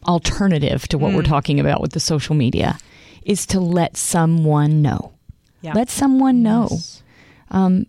alternative 0.08 0.88
to 0.90 0.98
what 0.98 1.12
mm. 1.12 1.16
we're 1.16 1.24
talking 1.24 1.60
about 1.60 1.82
with 1.82 1.92
the 1.92 2.00
social 2.00 2.36
media, 2.36 2.78
is 3.24 3.46
to 3.48 3.60
let 3.60 3.98
someone 3.98 4.82
know. 4.82 5.14
Yeah. 5.62 5.74
Let 5.74 5.90
someone 5.90 6.42
know. 6.42 6.68
Yes. 6.72 7.04
Um, 7.52 7.86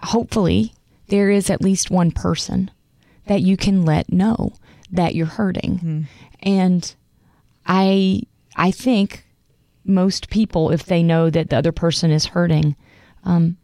hopefully, 0.00 0.72
there 1.08 1.30
is 1.30 1.50
at 1.50 1.62
least 1.62 1.90
one 1.90 2.10
person 2.10 2.70
that 3.26 3.42
you 3.42 3.56
can 3.56 3.84
let 3.84 4.12
know 4.12 4.52
that 4.90 5.14
you're 5.14 5.26
hurting. 5.26 5.74
Mm-hmm. 5.76 6.02
And 6.42 6.94
I 7.66 8.22
I 8.56 8.70
think 8.70 9.24
most 9.84 10.30
people, 10.30 10.70
if 10.70 10.84
they 10.84 11.02
know 11.02 11.30
that 11.30 11.50
the 11.50 11.56
other 11.56 11.72
person 11.72 12.10
is 12.10 12.26
hurting, 12.26 12.76
um, 13.24 13.56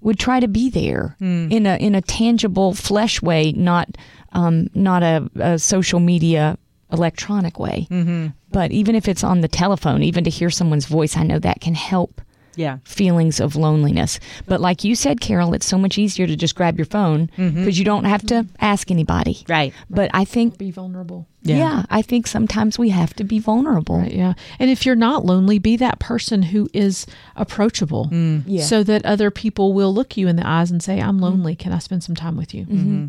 would 0.00 0.18
try 0.18 0.40
to 0.40 0.48
be 0.48 0.70
there 0.70 1.16
mm. 1.20 1.50
in 1.50 1.66
a 1.66 1.76
in 1.76 1.94
a 1.94 2.00
tangible 2.00 2.74
flesh 2.74 3.20
way, 3.20 3.52
not 3.52 3.88
um, 4.32 4.68
not 4.74 5.02
a, 5.02 5.28
a, 5.36 5.58
social 5.58 6.00
media 6.00 6.58
electronic 6.92 7.58
way. 7.58 7.86
Mm-hmm. 7.90 8.28
But 8.50 8.72
even 8.72 8.94
if 8.94 9.08
it's 9.08 9.24
on 9.24 9.40
the 9.40 9.48
telephone, 9.48 10.02
even 10.02 10.24
to 10.24 10.30
hear 10.30 10.50
someone's 10.50 10.86
voice, 10.86 11.16
I 11.16 11.22
know 11.22 11.38
that 11.38 11.60
can 11.60 11.74
help 11.74 12.20
yeah. 12.58 12.78
feelings 12.84 13.40
of 13.40 13.56
loneliness. 13.56 14.18
But 14.46 14.60
like 14.60 14.84
you 14.84 14.94
said, 14.94 15.20
Carol, 15.20 15.54
it's 15.54 15.66
so 15.66 15.78
much 15.78 15.96
easier 15.96 16.26
to 16.26 16.36
just 16.36 16.54
grab 16.54 16.76
your 16.76 16.86
phone 16.86 17.26
because 17.26 17.52
mm-hmm. 17.52 17.70
you 17.70 17.84
don't 17.84 18.04
have 18.04 18.26
to 18.26 18.46
ask 18.60 18.90
anybody. 18.90 19.44
Right. 19.48 19.72
But 19.88 20.10
I 20.12 20.24
think 20.24 20.58
be 20.58 20.70
vulnerable. 20.70 21.26
Yeah. 21.42 21.56
yeah. 21.56 21.82
I 21.88 22.02
think 22.02 22.26
sometimes 22.26 22.78
we 22.78 22.88
have 22.88 23.14
to 23.14 23.24
be 23.24 23.38
vulnerable. 23.38 23.98
Right, 23.98 24.12
yeah. 24.12 24.34
And 24.58 24.70
if 24.70 24.84
you're 24.84 24.96
not 24.96 25.24
lonely, 25.24 25.58
be 25.58 25.76
that 25.76 26.00
person 26.00 26.42
who 26.42 26.68
is 26.74 27.06
approachable 27.36 28.06
mm. 28.06 28.42
yeah. 28.44 28.64
so 28.64 28.82
that 28.82 29.06
other 29.06 29.30
people 29.30 29.72
will 29.72 29.94
look 29.94 30.16
you 30.16 30.26
in 30.26 30.36
the 30.36 30.46
eyes 30.46 30.70
and 30.70 30.82
say, 30.82 31.00
I'm 31.00 31.20
lonely. 31.20 31.54
Can 31.54 31.72
I 31.72 31.78
spend 31.78 32.02
some 32.02 32.16
time 32.16 32.36
with 32.36 32.54
you? 32.54 32.64
Mm-hmm. 32.64 32.76
mm-hmm. 32.76 33.06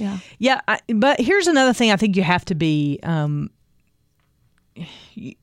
Yeah. 0.00 0.18
Yeah. 0.38 0.60
I, 0.68 0.78
but 0.94 1.18
here's 1.18 1.46
another 1.46 1.72
thing 1.72 1.90
I 1.90 1.96
think 1.96 2.16
you 2.16 2.22
have 2.22 2.44
to 2.46 2.54
be. 2.54 3.00
Um, 3.02 3.50
you 5.14 5.34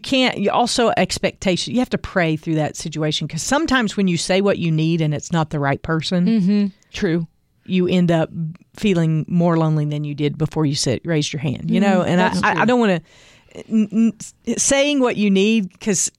can't 0.00 0.38
you 0.38 0.50
also 0.50 0.92
expectation 0.96 1.74
you 1.74 1.80
have 1.80 1.90
to 1.90 1.98
pray 1.98 2.36
through 2.36 2.54
that 2.54 2.76
situation 2.76 3.26
because 3.26 3.42
sometimes 3.42 3.96
when 3.96 4.08
you 4.08 4.16
say 4.16 4.40
what 4.40 4.58
you 4.58 4.70
need 4.70 5.00
and 5.00 5.14
it's 5.14 5.32
not 5.32 5.50
the 5.50 5.60
right 5.60 5.82
person 5.82 6.26
mm-hmm. 6.26 6.66
true 6.92 7.26
you 7.66 7.86
end 7.86 8.10
up 8.10 8.30
feeling 8.76 9.24
more 9.28 9.56
lonely 9.56 9.84
than 9.84 10.04
you 10.04 10.14
did 10.14 10.38
before 10.38 10.66
you 10.66 10.74
said 10.74 11.00
raised 11.04 11.32
your 11.32 11.40
hand 11.40 11.70
you 11.70 11.80
know 11.80 12.00
mm, 12.00 12.06
and 12.06 12.20
I, 12.20 12.50
I, 12.50 12.62
I, 12.62 12.64
don't 12.64 12.80
want 12.80 13.02
to 13.02 14.58
saying 14.58 15.00
what 15.00 15.16
you 15.16 15.30
need 15.30 15.70
because 15.70 16.10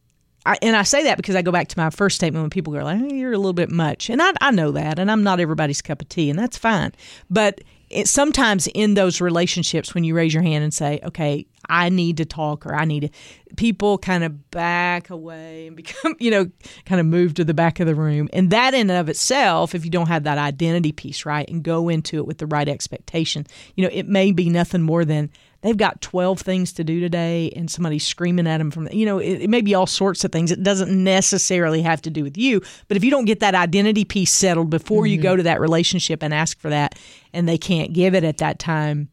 I, 0.45 0.57
and 0.61 0.75
I 0.75 0.83
say 0.83 1.03
that 1.05 1.17
because 1.17 1.35
I 1.35 1.41
go 1.41 1.51
back 1.51 1.69
to 1.69 1.79
my 1.79 1.89
first 1.89 2.15
statement 2.15 2.43
when 2.43 2.49
people 2.51 2.71
go 2.71 2.83
like, 2.83 3.11
"You're 3.11 3.33
a 3.33 3.37
little 3.37 3.53
bit 3.53 3.71
much," 3.71 4.09
and 4.09 4.21
I, 4.21 4.31
I 4.41 4.51
know 4.51 4.71
that, 4.71 4.99
and 4.99 5.09
I'm 5.09 5.23
not 5.23 5.39
everybody's 5.39 5.81
cup 5.81 6.01
of 6.01 6.09
tea, 6.09 6.29
and 6.29 6.37
that's 6.37 6.57
fine. 6.57 6.91
But 7.29 7.61
it, 7.89 8.07
sometimes 8.07 8.67
in 8.67 8.93
those 8.93 9.21
relationships, 9.21 9.95
when 9.95 10.03
you 10.03 10.15
raise 10.15 10.33
your 10.33 10.43
hand 10.43 10.63
and 10.63 10.73
say, 10.73 10.99
"Okay, 11.03 11.47
I 11.69 11.89
need 11.89 12.17
to 12.17 12.25
talk 12.25 12.65
or 12.65 12.75
I 12.75 12.85
need 12.85 13.01
to, 13.01 13.09
people 13.55 13.97
kind 13.97 14.23
of 14.23 14.51
back 14.51 15.09
away 15.09 15.67
and 15.67 15.75
become, 15.75 16.15
you 16.19 16.31
know, 16.31 16.49
kind 16.85 16.99
of 16.99 17.07
move 17.07 17.33
to 17.35 17.43
the 17.43 17.53
back 17.53 17.79
of 17.79 17.87
the 17.87 17.95
room. 17.95 18.29
And 18.33 18.49
that 18.51 18.73
in 18.73 18.89
and 18.89 18.99
of 18.99 19.09
itself, 19.09 19.75
if 19.75 19.85
you 19.85 19.91
don't 19.91 20.07
have 20.07 20.23
that 20.23 20.37
identity 20.37 20.91
piece 20.91 21.25
right 21.25 21.49
and 21.49 21.63
go 21.63 21.89
into 21.89 22.17
it 22.17 22.27
with 22.27 22.37
the 22.37 22.47
right 22.47 22.67
expectation, 22.67 23.45
you 23.75 23.83
know, 23.83 23.91
it 23.91 24.07
may 24.07 24.31
be 24.31 24.49
nothing 24.49 24.81
more 24.81 25.05
than 25.05 25.29
they've 25.65 25.77
got 25.77 25.99
12 26.01 26.39
things 26.41 26.71
to 26.73 26.83
do 26.83 26.99
today 26.99 27.51
and 27.55 27.71
somebody's 27.71 28.05
screaming 28.05 28.45
at 28.45 28.59
them 28.59 28.69
from, 28.69 28.87
you 28.91 29.05
know, 29.05 29.17
it, 29.17 29.41
it 29.41 29.49
may 29.49 29.61
be 29.61 29.73
all 29.73 29.87
sorts 29.87 30.23
of 30.23 30.31
things. 30.31 30.51
It 30.51 30.61
doesn't 30.61 30.91
necessarily 31.03 31.81
have 31.81 32.03
to 32.03 32.11
do 32.11 32.23
with 32.23 32.37
you. 32.37 32.61
But 32.87 32.97
if 32.97 33.03
you 33.03 33.09
don't 33.09 33.25
get 33.25 33.39
that 33.39 33.55
identity 33.55 34.05
piece 34.05 34.31
settled 34.31 34.69
before 34.69 35.03
mm-hmm. 35.03 35.13
you 35.13 35.21
go 35.21 35.35
to 35.35 35.43
that 35.43 35.59
relationship 35.59 36.21
and 36.21 36.33
ask 36.33 36.59
for 36.59 36.69
that 36.69 36.99
and 37.33 37.49
they 37.49 37.57
can't 37.57 37.93
give 37.93 38.13
it 38.13 38.23
at 38.23 38.37
that 38.37 38.59
time, 38.59 39.09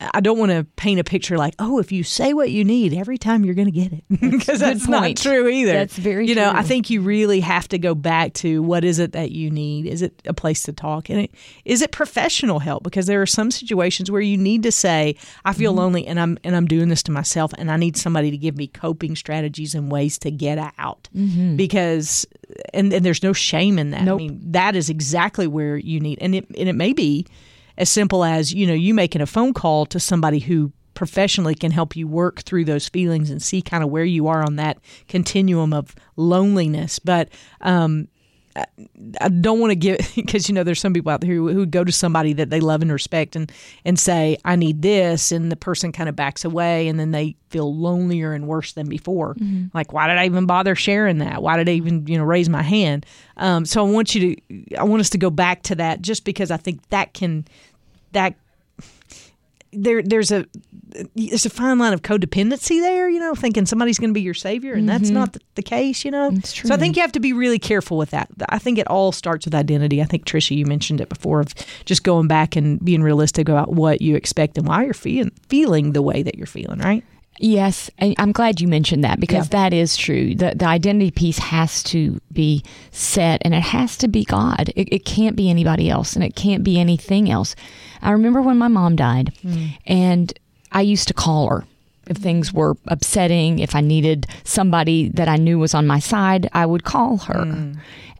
I 0.00 0.20
don't 0.20 0.38
want 0.38 0.52
to 0.52 0.64
paint 0.76 1.00
a 1.00 1.04
picture 1.04 1.38
like, 1.38 1.54
oh, 1.58 1.78
if 1.78 1.90
you 1.90 2.04
say 2.04 2.34
what 2.34 2.50
you 2.50 2.64
need 2.64 2.92
every 2.92 3.18
time, 3.18 3.44
you're 3.44 3.54
going 3.54 3.66
to 3.66 3.72
get 3.72 3.92
it, 3.92 4.04
because 4.20 4.60
that's 4.60 4.86
not 4.88 5.16
true 5.16 5.48
either. 5.48 5.72
That's 5.72 5.96
very 5.96 6.26
you 6.26 6.34
know. 6.34 6.50
true. 6.50 6.60
I 6.60 6.62
think 6.62 6.90
you 6.90 7.00
really 7.00 7.40
have 7.40 7.68
to 7.68 7.78
go 7.78 7.94
back 7.94 8.34
to 8.34 8.62
what 8.62 8.84
is 8.84 8.98
it 8.98 9.12
that 9.12 9.30
you 9.32 9.50
need? 9.50 9.86
Is 9.86 10.02
it 10.02 10.20
a 10.26 10.34
place 10.34 10.62
to 10.64 10.72
talk? 10.72 11.08
And 11.08 11.20
it, 11.20 11.34
is 11.64 11.80
it 11.82 11.92
professional 11.92 12.58
help? 12.58 12.82
Because 12.82 13.06
there 13.06 13.22
are 13.22 13.26
some 13.26 13.50
situations 13.50 14.10
where 14.10 14.20
you 14.20 14.36
need 14.36 14.62
to 14.64 14.72
say, 14.72 15.16
I 15.44 15.52
feel 15.52 15.66
Mm-hmm. 15.72 15.78
lonely, 15.78 16.06
and 16.06 16.20
I'm 16.20 16.38
and 16.44 16.54
I'm 16.54 16.66
doing 16.66 16.88
this 16.88 17.02
to 17.04 17.12
myself, 17.12 17.52
and 17.58 17.70
I 17.70 17.76
need 17.76 17.96
somebody 17.96 18.30
to 18.30 18.36
give 18.36 18.56
me 18.56 18.66
coping 18.68 19.16
strategies 19.16 19.74
and 19.74 19.90
ways 19.90 20.18
to 20.20 20.30
get 20.30 20.58
out. 20.78 21.08
Because 21.56 22.24
and, 22.72 22.92
and 22.92 23.04
there's 23.04 23.22
no 23.22 23.32
shame 23.32 23.78
in 23.78 23.90
that. 23.90 23.98
Mm-hmm. 23.98 24.06
Nope. 24.06 24.20
I 24.20 24.24
mean, 24.24 24.40
that 24.52 24.76
is 24.76 24.88
exactly 24.88 25.46
where 25.46 25.76
you 25.76 26.00
need, 26.00 26.18
and 26.20 26.34
it 26.34 26.46
and 26.56 26.68
it 26.68 26.74
may 26.74 26.92
be 26.92 27.26
as 27.78 27.88
simple 27.88 28.24
as 28.24 28.52
you 28.52 28.66
know 28.66 28.74
you 28.74 28.94
making 28.94 29.20
a 29.20 29.26
phone 29.26 29.52
call 29.52 29.86
to 29.86 30.00
somebody 30.00 30.38
who 30.38 30.72
professionally 30.94 31.54
can 31.54 31.70
help 31.70 31.94
you 31.94 32.08
work 32.08 32.42
through 32.42 32.64
those 32.64 32.88
feelings 32.88 33.30
and 33.30 33.40
see 33.42 33.62
kind 33.62 33.84
of 33.84 33.90
where 33.90 34.04
you 34.04 34.26
are 34.26 34.42
on 34.42 34.56
that 34.56 34.78
continuum 35.08 35.72
of 35.72 35.94
loneliness. 36.16 36.98
But 36.98 37.28
um, 37.60 38.08
I- 39.20 39.28
don't 39.28 39.60
want 39.60 39.70
to 39.70 39.76
give 39.76 39.98
because 40.16 40.48
you 40.48 40.54
know 40.54 40.64
there's 40.64 40.80
some 40.80 40.92
people 40.92 41.10
out 41.12 41.20
there 41.20 41.30
who, 41.30 41.48
who 41.52 41.66
go 41.66 41.84
to 41.84 41.92
somebody 41.92 42.32
that 42.34 42.50
they 42.50 42.60
love 42.60 42.82
and 42.82 42.90
respect 42.90 43.36
and 43.36 43.50
and 43.84 43.98
say 43.98 44.38
I 44.44 44.56
need 44.56 44.82
this 44.82 45.32
and 45.32 45.52
the 45.52 45.56
person 45.56 45.92
kind 45.92 46.08
of 46.08 46.16
backs 46.16 46.44
away 46.44 46.88
and 46.88 46.98
then 46.98 47.10
they 47.10 47.36
feel 47.50 47.74
lonelier 47.76 48.32
and 48.32 48.46
worse 48.48 48.72
than 48.72 48.88
before. 48.88 49.36
Like 49.74 49.92
why 49.92 50.08
did 50.08 50.18
I 50.18 50.26
even 50.26 50.46
bother 50.46 50.74
sharing 50.74 51.18
that? 51.18 51.42
Why 51.42 51.56
did 51.56 51.68
I 51.68 51.72
even 51.72 52.06
you 52.06 52.16
know 52.18 52.24
raise 52.24 52.48
my 52.48 52.62
hand? 52.62 53.04
Um, 53.36 53.64
so 53.66 53.86
I 53.86 53.90
want 53.90 54.14
you 54.14 54.34
to 54.36 54.76
I 54.78 54.84
want 54.84 55.00
us 55.00 55.10
to 55.10 55.18
go 55.18 55.30
back 55.30 55.62
to 55.64 55.74
that 55.76 56.02
just 56.02 56.24
because 56.24 56.50
I 56.50 56.56
think 56.56 56.86
that 56.88 57.12
can 57.14 57.44
that 58.12 58.34
there 59.72 60.02
there's 60.02 60.30
a 60.30 60.46
there's 61.14 61.46
a 61.46 61.50
fine 61.50 61.78
line 61.78 61.92
of 61.92 62.02
codependency 62.02 62.80
there, 62.80 63.08
you 63.08 63.18
know, 63.18 63.34
thinking 63.34 63.66
somebody's 63.66 63.98
going 63.98 64.10
to 64.10 64.14
be 64.14 64.22
your 64.22 64.34
savior, 64.34 64.74
and 64.74 64.88
that's 64.88 65.06
mm-hmm. 65.06 65.14
not 65.14 65.32
the, 65.34 65.40
the 65.56 65.62
case, 65.62 66.04
you 66.04 66.10
know. 66.10 66.32
So 66.44 66.72
I 66.72 66.76
think 66.76 66.96
you 66.96 67.02
have 67.02 67.12
to 67.12 67.20
be 67.20 67.32
really 67.32 67.58
careful 67.58 67.98
with 67.98 68.10
that. 68.10 68.28
I 68.48 68.58
think 68.58 68.78
it 68.78 68.86
all 68.88 69.12
starts 69.12 69.44
with 69.44 69.54
identity. 69.54 70.00
I 70.00 70.04
think 70.04 70.24
Tricia, 70.24 70.56
you 70.56 70.64
mentioned 70.64 71.00
it 71.00 71.08
before 71.08 71.40
of 71.40 71.54
just 71.84 72.02
going 72.02 72.28
back 72.28 72.56
and 72.56 72.82
being 72.84 73.02
realistic 73.02 73.48
about 73.48 73.72
what 73.72 74.00
you 74.00 74.16
expect 74.16 74.56
and 74.56 74.66
why 74.66 74.84
you're 74.84 74.94
feeling 74.94 75.32
feeling 75.48 75.92
the 75.92 76.02
way 76.02 76.22
that 76.22 76.36
you're 76.36 76.46
feeling, 76.46 76.78
right? 76.78 77.04
Yes, 77.38 77.90
and 77.98 78.14
I'm 78.18 78.32
glad 78.32 78.60
you 78.60 78.68
mentioned 78.68 79.04
that 79.04 79.20
because 79.20 79.46
Yeah. 79.46 79.62
that 79.62 79.72
is 79.74 79.96
true. 79.96 80.34
The 80.34 80.54
the 80.56 80.66
identity 80.66 81.10
piece 81.10 81.38
has 81.38 81.82
to 81.84 82.20
be 82.32 82.62
set, 82.92 83.42
and 83.44 83.54
it 83.54 83.62
has 83.62 83.96
to 83.98 84.08
be 84.08 84.24
God. 84.24 84.70
It, 84.74 84.88
it 84.90 85.04
can't 85.04 85.36
be 85.36 85.50
anybody 85.50 85.90
else, 85.90 86.14
and 86.14 86.24
it 86.24 86.34
can't 86.34 86.64
be 86.64 86.78
anything 86.80 87.30
else. 87.30 87.54
I 88.02 88.10
remember 88.12 88.40
when 88.40 88.58
my 88.58 88.68
mom 88.68 88.96
died, 88.96 89.32
hmm. 89.42 89.66
and 89.86 90.32
I 90.72 90.80
used 90.80 91.08
to 91.08 91.14
call 91.14 91.48
her 91.48 91.64
if 92.06 92.16
things 92.16 92.52
were 92.52 92.76
upsetting. 92.86 93.58
If 93.58 93.74
I 93.74 93.80
needed 93.80 94.26
somebody 94.44 95.08
that 95.10 95.28
I 95.28 95.36
knew 95.36 95.58
was 95.58 95.74
on 95.74 95.86
my 95.86 95.98
side, 95.98 96.48
I 96.52 96.64
would 96.64 96.84
call 96.84 97.18
her. 97.18 97.44
Hmm. 97.44 97.72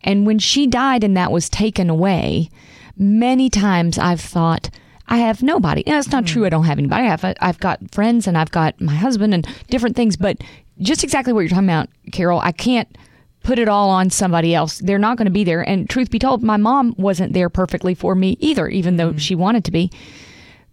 And 0.04 0.26
when 0.26 0.38
she 0.38 0.66
died, 0.66 1.02
and 1.02 1.16
that 1.16 1.32
was 1.32 1.48
taken 1.48 1.88
away, 1.90 2.50
many 2.98 3.48
times 3.48 3.98
I've 3.98 4.20
thought. 4.20 4.68
I 5.08 5.18
have 5.18 5.42
nobody. 5.42 5.86
And 5.86 5.96
it's 5.96 6.10
not 6.10 6.26
true. 6.26 6.44
I 6.44 6.48
hmm. 6.48 6.52
don't 6.52 6.64
have 6.64 6.78
anybody. 6.78 7.06
I've 7.06 7.36
I've 7.40 7.60
got 7.60 7.90
friends 7.92 8.26
and 8.26 8.36
I've 8.36 8.50
got 8.50 8.80
my 8.80 8.94
husband 8.94 9.34
and 9.34 9.46
different 9.68 9.96
things. 9.96 10.16
But 10.16 10.38
just 10.78 11.04
exactly 11.04 11.32
what 11.32 11.40
you're 11.40 11.48
talking 11.48 11.64
about, 11.64 11.88
Carol. 12.12 12.40
I 12.40 12.52
can't 12.52 12.96
put 13.42 13.58
it 13.58 13.68
all 13.68 13.90
on 13.90 14.10
somebody 14.10 14.54
else. 14.54 14.78
They're 14.78 14.98
not 14.98 15.16
going 15.16 15.26
to 15.26 15.32
be 15.32 15.44
there. 15.44 15.62
And 15.62 15.88
truth 15.88 16.10
be 16.10 16.18
told, 16.18 16.42
my 16.42 16.56
mom 16.56 16.94
wasn't 16.98 17.32
there 17.32 17.48
perfectly 17.48 17.94
for 17.94 18.16
me 18.16 18.36
either, 18.40 18.68
even 18.68 18.96
though 18.96 19.12
hmm. 19.12 19.18
she 19.18 19.34
wanted 19.34 19.64
to 19.66 19.70
be. 19.70 19.90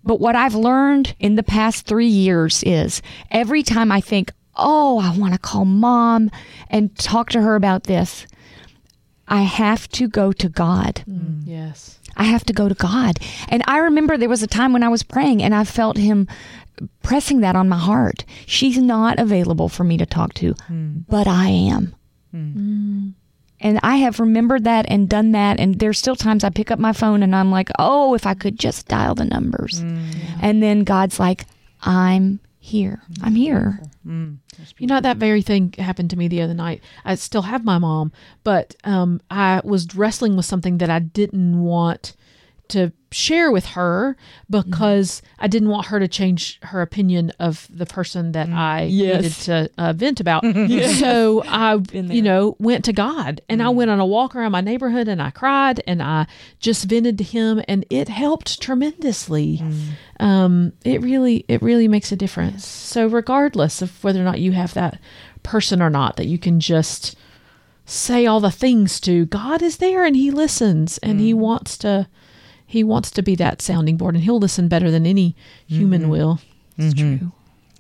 But 0.04 0.19
what 0.19 0.36
I've 0.36 0.56
learned 0.56 1.15
in 1.19 1.36
the 1.36 1.43
past 1.43 1.86
three 1.86 2.08
years 2.08 2.63
is 2.63 3.02
every 3.32 3.63
time 3.63 3.91
I 3.91 4.02
think, 4.02 4.32
oh, 4.56 5.00
I 5.00 5.15
want 5.17 5.34
to 5.34 5.39
call 5.39 5.65
mom 5.65 6.30
and 6.69 6.96
talk 6.98 7.30
to 7.30 7.41
her 7.41 7.56
about 7.56 7.84
this, 7.84 8.28
I 9.28 9.43
have 9.43 9.88
to 9.89 10.08
go 10.08 10.32
to 10.34 10.50
God. 10.50 11.04
Hmm. 11.06 11.41
Yes. 11.46 12.00
I 12.15 12.26
have 12.26 12.43
to 12.45 12.54
go 12.54 12.69
to 12.69 12.76
God. 12.76 13.19
And 13.49 13.63
I 13.67 13.80
remember 13.80 14.17
there 14.17 14.30
was 14.30 14.43
a 14.43 14.47
time 14.47 14.73
when 14.73 14.84
I 14.84 14.89
was 14.89 15.04
praying 15.04 15.41
and 15.41 15.54
I 15.54 15.63
felt 15.63 15.97
Him 15.97 16.28
pressing 17.02 17.41
that 17.41 17.56
on 17.56 17.69
my 17.69 17.78
heart. 17.78 18.26
She's 18.45 18.78
not 18.78 19.19
available 19.19 19.69
for 19.69 19.84
me 19.84 19.97
to 19.97 20.06
talk 20.06 20.34
to, 20.36 20.54
hmm. 20.67 20.99
but 21.08 21.28
I 21.28 21.47
am. 21.47 21.95
Hmm. 22.32 23.10
And 23.60 23.80
I 23.82 23.97
have 23.97 24.19
remembered 24.19 24.65
that 24.65 24.86
and 24.89 25.08
done 25.08 25.32
that. 25.32 25.60
And 25.60 25.80
there's 25.80 25.97
still 25.97 26.17
times 26.17 26.43
I 26.43 26.49
pick 26.49 26.69
up 26.69 26.80
my 26.80 26.91
phone 26.91 27.23
and 27.23 27.34
I'm 27.34 27.49
like, 27.49 27.69
oh, 27.80 28.13
if 28.13 28.26
I 28.26 28.34
could 28.34 28.60
just 28.60 28.88
dial 28.88 29.15
the 29.15 29.26
numbers. 29.26 29.82
Hmm. 29.82 30.10
And 30.41 30.62
then 30.62 30.84
God's 30.84 31.19
like, 31.19 31.45
I'm 31.82 32.39
here. 32.63 33.02
I'm 33.21 33.36
here. 33.36 33.82
You 34.78 34.88
know 34.88 35.02
that 35.02 35.17
very 35.17 35.41
thing 35.41 35.73
happened 35.78 36.10
to 36.12 36.15
me 36.15 36.30
the 36.30 36.41
other 36.41 36.54
night. 36.54 36.82
I 37.04 37.15
still 37.15 37.41
have 37.41 37.65
my 37.65 37.78
mom, 37.78 38.13
but 38.45 38.73
um, 38.86 39.19
I 39.30 39.60
was 39.65 39.93
wrestling 39.93 40.38
with 40.38 40.45
something 40.45 40.78
that 40.78 40.89
I 40.89 40.99
didn't 40.99 41.62
want 41.62 42.15
to 42.69 42.93
share 43.13 43.52
with 43.52 43.65
her 43.67 44.17
mm-hmm. 44.52 44.69
because 44.69 45.21
I 45.39 45.47
didn't 45.47 45.69
want 45.69 45.88
her 45.88 45.99
to 45.99 46.08
change 46.08 46.60
her 46.63 46.82
opinion 46.82 47.32
of 47.39 47.67
the 47.69 47.86
person 47.86 48.32
that 48.34 48.47
mm. 48.47 48.56
I 48.56 48.84
Yes. 48.84 49.21
needed 49.21 49.34
to 49.34 49.69
uh, 49.78 49.93
vent 49.93 50.19
about. 50.19 50.43
So 51.04 51.43
I, 51.45 51.80
you 51.91 52.21
know, 52.21 52.56
went 52.60 52.86
to 52.86 52.93
God 52.93 53.41
and 53.49 53.62
I 53.62 53.65
mm. 53.65 53.76
went 53.76 53.91
on 53.91 53.99
a 53.99 54.06
walk 54.06 54.36
around 54.36 54.52
my 54.52 54.62
neighborhood 54.62 55.08
and 55.08 55.21
I 55.21 55.30
cried 55.32 55.82
and 55.86 56.02
I 56.02 56.28
just 56.60 56.86
vented 56.86 57.17
to 57.19 57.23
Him 57.23 57.62
and 57.67 57.86
it 57.89 58.10
helped 58.10 58.62
tremendously. 58.62 59.60
Mm. 59.62 60.23
Um, 60.23 60.73
it 60.84 61.02
really, 61.02 61.45
it 61.47 61.62
really 61.62 61.88
makes 61.88 62.12
a 62.12 62.15
difference. 62.15 62.65
So 62.65 63.08
regardless 63.08 63.82
of 63.82 64.04
whether 64.04 64.21
or 64.21 64.26
not 64.26 64.39
you 64.39 64.54
have 64.54 64.73
that 64.73 64.99
person 65.43 65.82
or 65.82 65.89
not, 65.89 66.17
that 66.17 66.28
you 66.28 66.38
can 66.38 66.60
just 66.60 67.15
say 67.86 68.26
all 68.26 68.39
the 68.39 68.52
things 68.52 68.99
to 69.02 69.26
God 69.26 69.62
is 69.62 69.78
there 69.78 70.06
and 70.06 70.15
He 70.15 70.32
listens 70.32 70.97
and 70.99 71.19
He 71.19 71.34
wants 71.34 71.78
to. 71.80 72.08
He 72.74 72.84
wants 72.84 73.12
to 73.12 73.22
be 73.22 73.36
that 73.36 73.62
sounding 73.62 73.98
board, 73.98 74.16
and 74.16 74.24
he'll 74.24 74.40
listen 74.40 74.68
better 74.68 74.90
than 74.90 75.06
any 75.06 75.36
human 75.68 76.10
will. 76.10 76.40
It's 76.76 76.96
true. 76.96 77.32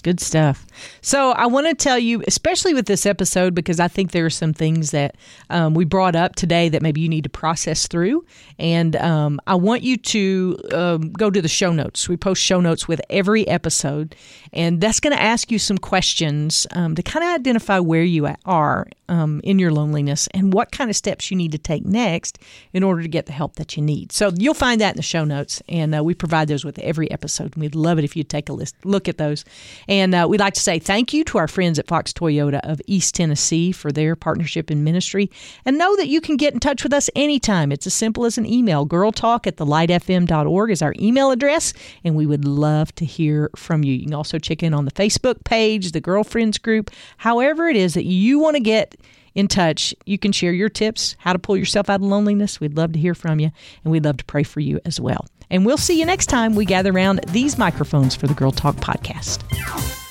Good 0.03 0.19
stuff. 0.19 0.67
So 1.01 1.31
I 1.31 1.47
want 1.47 1.65
to 1.65 1.73
tell 1.73 1.97
you, 1.97 2.23
especially 2.27 2.75
with 2.75 2.85
this 2.85 3.07
episode, 3.07 3.55
because 3.55 3.79
I 3.79 3.87
think 3.87 4.11
there 4.11 4.23
are 4.25 4.29
some 4.29 4.53
things 4.53 4.91
that 4.91 5.15
um, 5.49 5.73
we 5.73 5.83
brought 5.83 6.15
up 6.15 6.35
today 6.35 6.69
that 6.69 6.83
maybe 6.83 7.01
you 7.01 7.09
need 7.09 7.23
to 7.23 7.29
process 7.29 7.87
through. 7.87 8.23
And 8.59 8.95
um, 8.97 9.39
I 9.47 9.55
want 9.55 9.81
you 9.81 9.97
to 9.97 10.59
um, 10.73 11.11
go 11.13 11.31
to 11.31 11.41
the 11.41 11.47
show 11.47 11.71
notes. 11.71 12.07
We 12.07 12.15
post 12.15 12.43
show 12.43 12.59
notes 12.61 12.87
with 12.87 13.01
every 13.09 13.47
episode, 13.47 14.15
and 14.53 14.79
that's 14.79 14.99
going 14.99 15.15
to 15.15 15.21
ask 15.21 15.51
you 15.51 15.59
some 15.59 15.77
questions 15.77 16.67
um, 16.71 16.95
to 16.95 17.03
kind 17.03 17.23
of 17.23 17.33
identify 17.33 17.79
where 17.79 18.03
you 18.03 18.29
are 18.45 18.87
um, 19.09 19.41
in 19.43 19.59
your 19.59 19.71
loneliness 19.71 20.27
and 20.33 20.53
what 20.53 20.71
kind 20.71 20.89
of 20.89 20.95
steps 20.95 21.29
you 21.29 21.37
need 21.37 21.51
to 21.51 21.57
take 21.57 21.85
next 21.85 22.39
in 22.71 22.83
order 22.83 23.01
to 23.01 23.07
get 23.07 23.25
the 23.25 23.31
help 23.31 23.55
that 23.55 23.75
you 23.75 23.83
need. 23.83 24.11
So 24.11 24.31
you'll 24.37 24.53
find 24.53 24.79
that 24.81 24.91
in 24.91 24.97
the 24.97 25.03
show 25.03 25.23
notes, 25.23 25.61
and 25.67 25.95
uh, 25.95 26.03
we 26.03 26.13
provide 26.13 26.47
those 26.47 26.63
with 26.63 26.79
every 26.79 27.09
episode. 27.11 27.55
We'd 27.55 27.75
love 27.75 27.99
it 27.99 28.05
if 28.05 28.15
you'd 28.15 28.29
take 28.29 28.49
a 28.49 28.53
list, 28.53 28.75
look 28.83 29.07
at 29.07 29.17
those. 29.17 29.45
And 29.87 30.15
uh, 30.15 30.27
we'd 30.29 30.39
like 30.39 30.53
to 30.53 30.61
say 30.61 30.79
thank 30.79 31.13
you 31.13 31.23
to 31.25 31.37
our 31.37 31.47
friends 31.47 31.79
at 31.79 31.87
Fox 31.87 32.13
Toyota 32.13 32.59
of 32.63 32.81
East 32.87 33.15
Tennessee 33.15 33.71
for 33.71 33.91
their 33.91 34.15
partnership 34.15 34.71
in 34.71 34.83
ministry. 34.83 35.29
And 35.65 35.77
know 35.77 35.95
that 35.95 36.07
you 36.07 36.21
can 36.21 36.37
get 36.37 36.53
in 36.53 36.59
touch 36.59 36.83
with 36.83 36.93
us 36.93 37.09
anytime. 37.15 37.71
It's 37.71 37.87
as 37.87 37.93
simple 37.93 38.25
as 38.25 38.37
an 38.37 38.45
email. 38.45 38.85
Girltalk 38.85 39.47
at 39.47 39.57
thelightfm.org 39.57 40.71
is 40.71 40.81
our 40.81 40.93
email 40.99 41.31
address, 41.31 41.73
and 42.03 42.15
we 42.15 42.25
would 42.25 42.45
love 42.45 42.93
to 42.95 43.05
hear 43.05 43.49
from 43.55 43.83
you. 43.83 43.93
You 43.93 44.05
can 44.05 44.13
also 44.13 44.39
check 44.43 44.61
in 44.61 44.73
on 44.73 44.85
the 44.85 44.91
Facebook 44.91 45.43
page, 45.43 45.91
the 45.91 46.01
Girlfriends 46.01 46.57
group, 46.57 46.91
however 47.17 47.67
it 47.67 47.75
is 47.75 47.95
that 47.95 48.05
you 48.05 48.39
want 48.39 48.55
to 48.55 48.61
get 48.61 48.95
in 49.35 49.47
touch. 49.47 49.95
You 50.05 50.19
can 50.19 50.31
share 50.31 50.53
your 50.53 50.69
tips, 50.69 51.15
how 51.19 51.33
to 51.33 51.39
pull 51.39 51.57
yourself 51.57 51.89
out 51.89 51.95
of 51.95 52.01
loneliness. 52.03 52.59
We'd 52.59 52.77
love 52.77 52.93
to 52.93 52.99
hear 52.99 53.15
from 53.15 53.39
you, 53.39 53.51
and 53.83 53.91
we'd 53.91 54.05
love 54.05 54.17
to 54.17 54.25
pray 54.25 54.43
for 54.43 54.59
you 54.59 54.79
as 54.85 54.99
well. 54.99 55.25
And 55.49 55.65
we'll 55.65 55.77
see 55.77 55.99
you 55.99 56.05
next 56.05 56.27
time 56.27 56.55
we 56.55 56.65
gather 56.65 56.91
around 56.91 57.21
these 57.29 57.57
microphones 57.57 58.15
for 58.15 58.27
the 58.27 58.33
Girl 58.33 58.51
Talk 58.51 58.75
podcast. 58.75 60.02